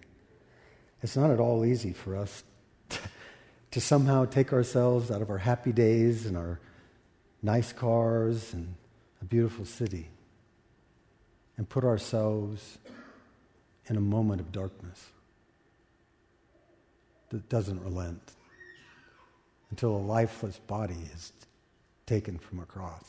It's 1.01 1.15
not 1.15 1.31
at 1.31 1.39
all 1.39 1.63
easy 1.63 1.93
for 1.93 2.17
us 2.17 2.43
to, 2.89 2.99
to 3.71 3.79
somehow 3.81 4.25
take 4.25 4.51
ourselves 4.51 5.09
out 5.09 5.21
of 5.21 5.29
our 5.29 5.37
happy 5.37 5.71
days 5.71 6.25
and 6.25 6.35
our 6.35 6.59
nice 7.41 7.71
cars 7.71 8.53
and 8.53 8.75
a 9.21 9.25
beautiful 9.25 9.63
city 9.63 10.09
and 11.55 11.67
put 11.67 11.85
ourselves 11.85 12.77
in 13.87 13.95
a 13.95 14.01
moment 14.01 14.41
of 14.41 14.51
darkness 14.51 15.09
that 17.29 17.47
doesn't 17.47 17.81
relent 17.83 18.33
until 19.69 19.95
a 19.95 19.97
lifeless 19.97 20.57
body 20.57 20.97
is 21.13 21.31
taken 22.05 22.37
from 22.37 22.59
a 22.59 22.65
cross 22.65 23.05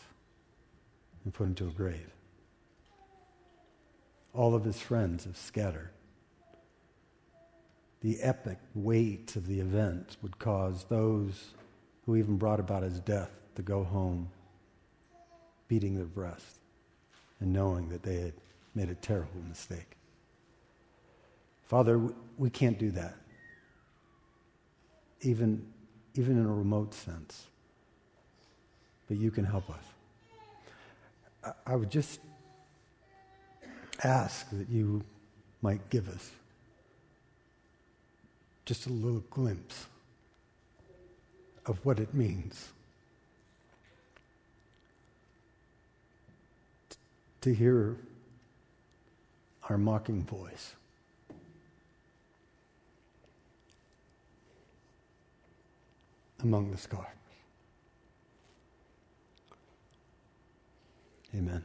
and 1.25 1.35
put 1.35 1.47
into 1.47 1.67
a 1.67 1.71
grave. 1.71 2.11
All 4.35 4.55
of 4.55 4.65
his 4.65 4.81
friends 4.81 5.25
have 5.25 5.37
scattered. 5.37 5.91
The 8.01 8.21
epic 8.23 8.59
weight 8.75 9.37
of 9.37 9.47
the 9.47 9.61
event 9.61 10.17
would 10.23 10.39
cause 10.39 10.85
those 10.85 11.51
who 12.07 12.17
even 12.17 12.37
brought 12.37 12.61
about 12.61 12.83
his 12.83 13.01
death 13.01 13.31
to 13.57 13.63
go 13.63 13.85
home 13.85 14.31
beating 15.69 15.95
their 15.95 16.07
breast 16.07 16.61
and 17.41 17.53
knowing 17.53 17.89
that 17.91 18.03
they 18.03 18.17
had 18.17 18.33
made 18.75 18.89
a 18.89 18.95
terrible 18.95 19.43
mistake. 19.49 19.97
Father, 21.67 22.01
we 22.39 22.51
can't 22.51 22.79
do 22.79 22.91
that, 22.91 23.15
even, 25.21 25.65
even 26.15 26.39
in 26.39 26.47
a 26.47 26.53
remote 26.53 26.95
sense. 26.95 27.47
But 29.09 29.19
you 29.19 29.31
can 29.31 29.45
help 29.45 29.69
us. 29.71 29.85
I, 31.67 31.75
would 31.75 31.91
just 31.91 32.21
ask 34.05 34.49
that 34.51 34.69
you 34.69 35.03
might 35.63 35.89
give 35.91 36.09
us 36.09 36.31
just 38.67 38.87
a 38.87 38.91
little 38.93 39.25
glimpse 39.31 39.87
of 41.67 41.85
what 41.85 41.99
it 41.99 42.13
means 42.15 42.73
to 47.41 47.55
hear 47.55 47.97
our 49.69 49.79
mocking 49.79 50.25
voice. 50.25 50.75
Among 56.43 56.71
the 56.71 56.79
scars. 56.79 57.20
Amen. 61.35 61.65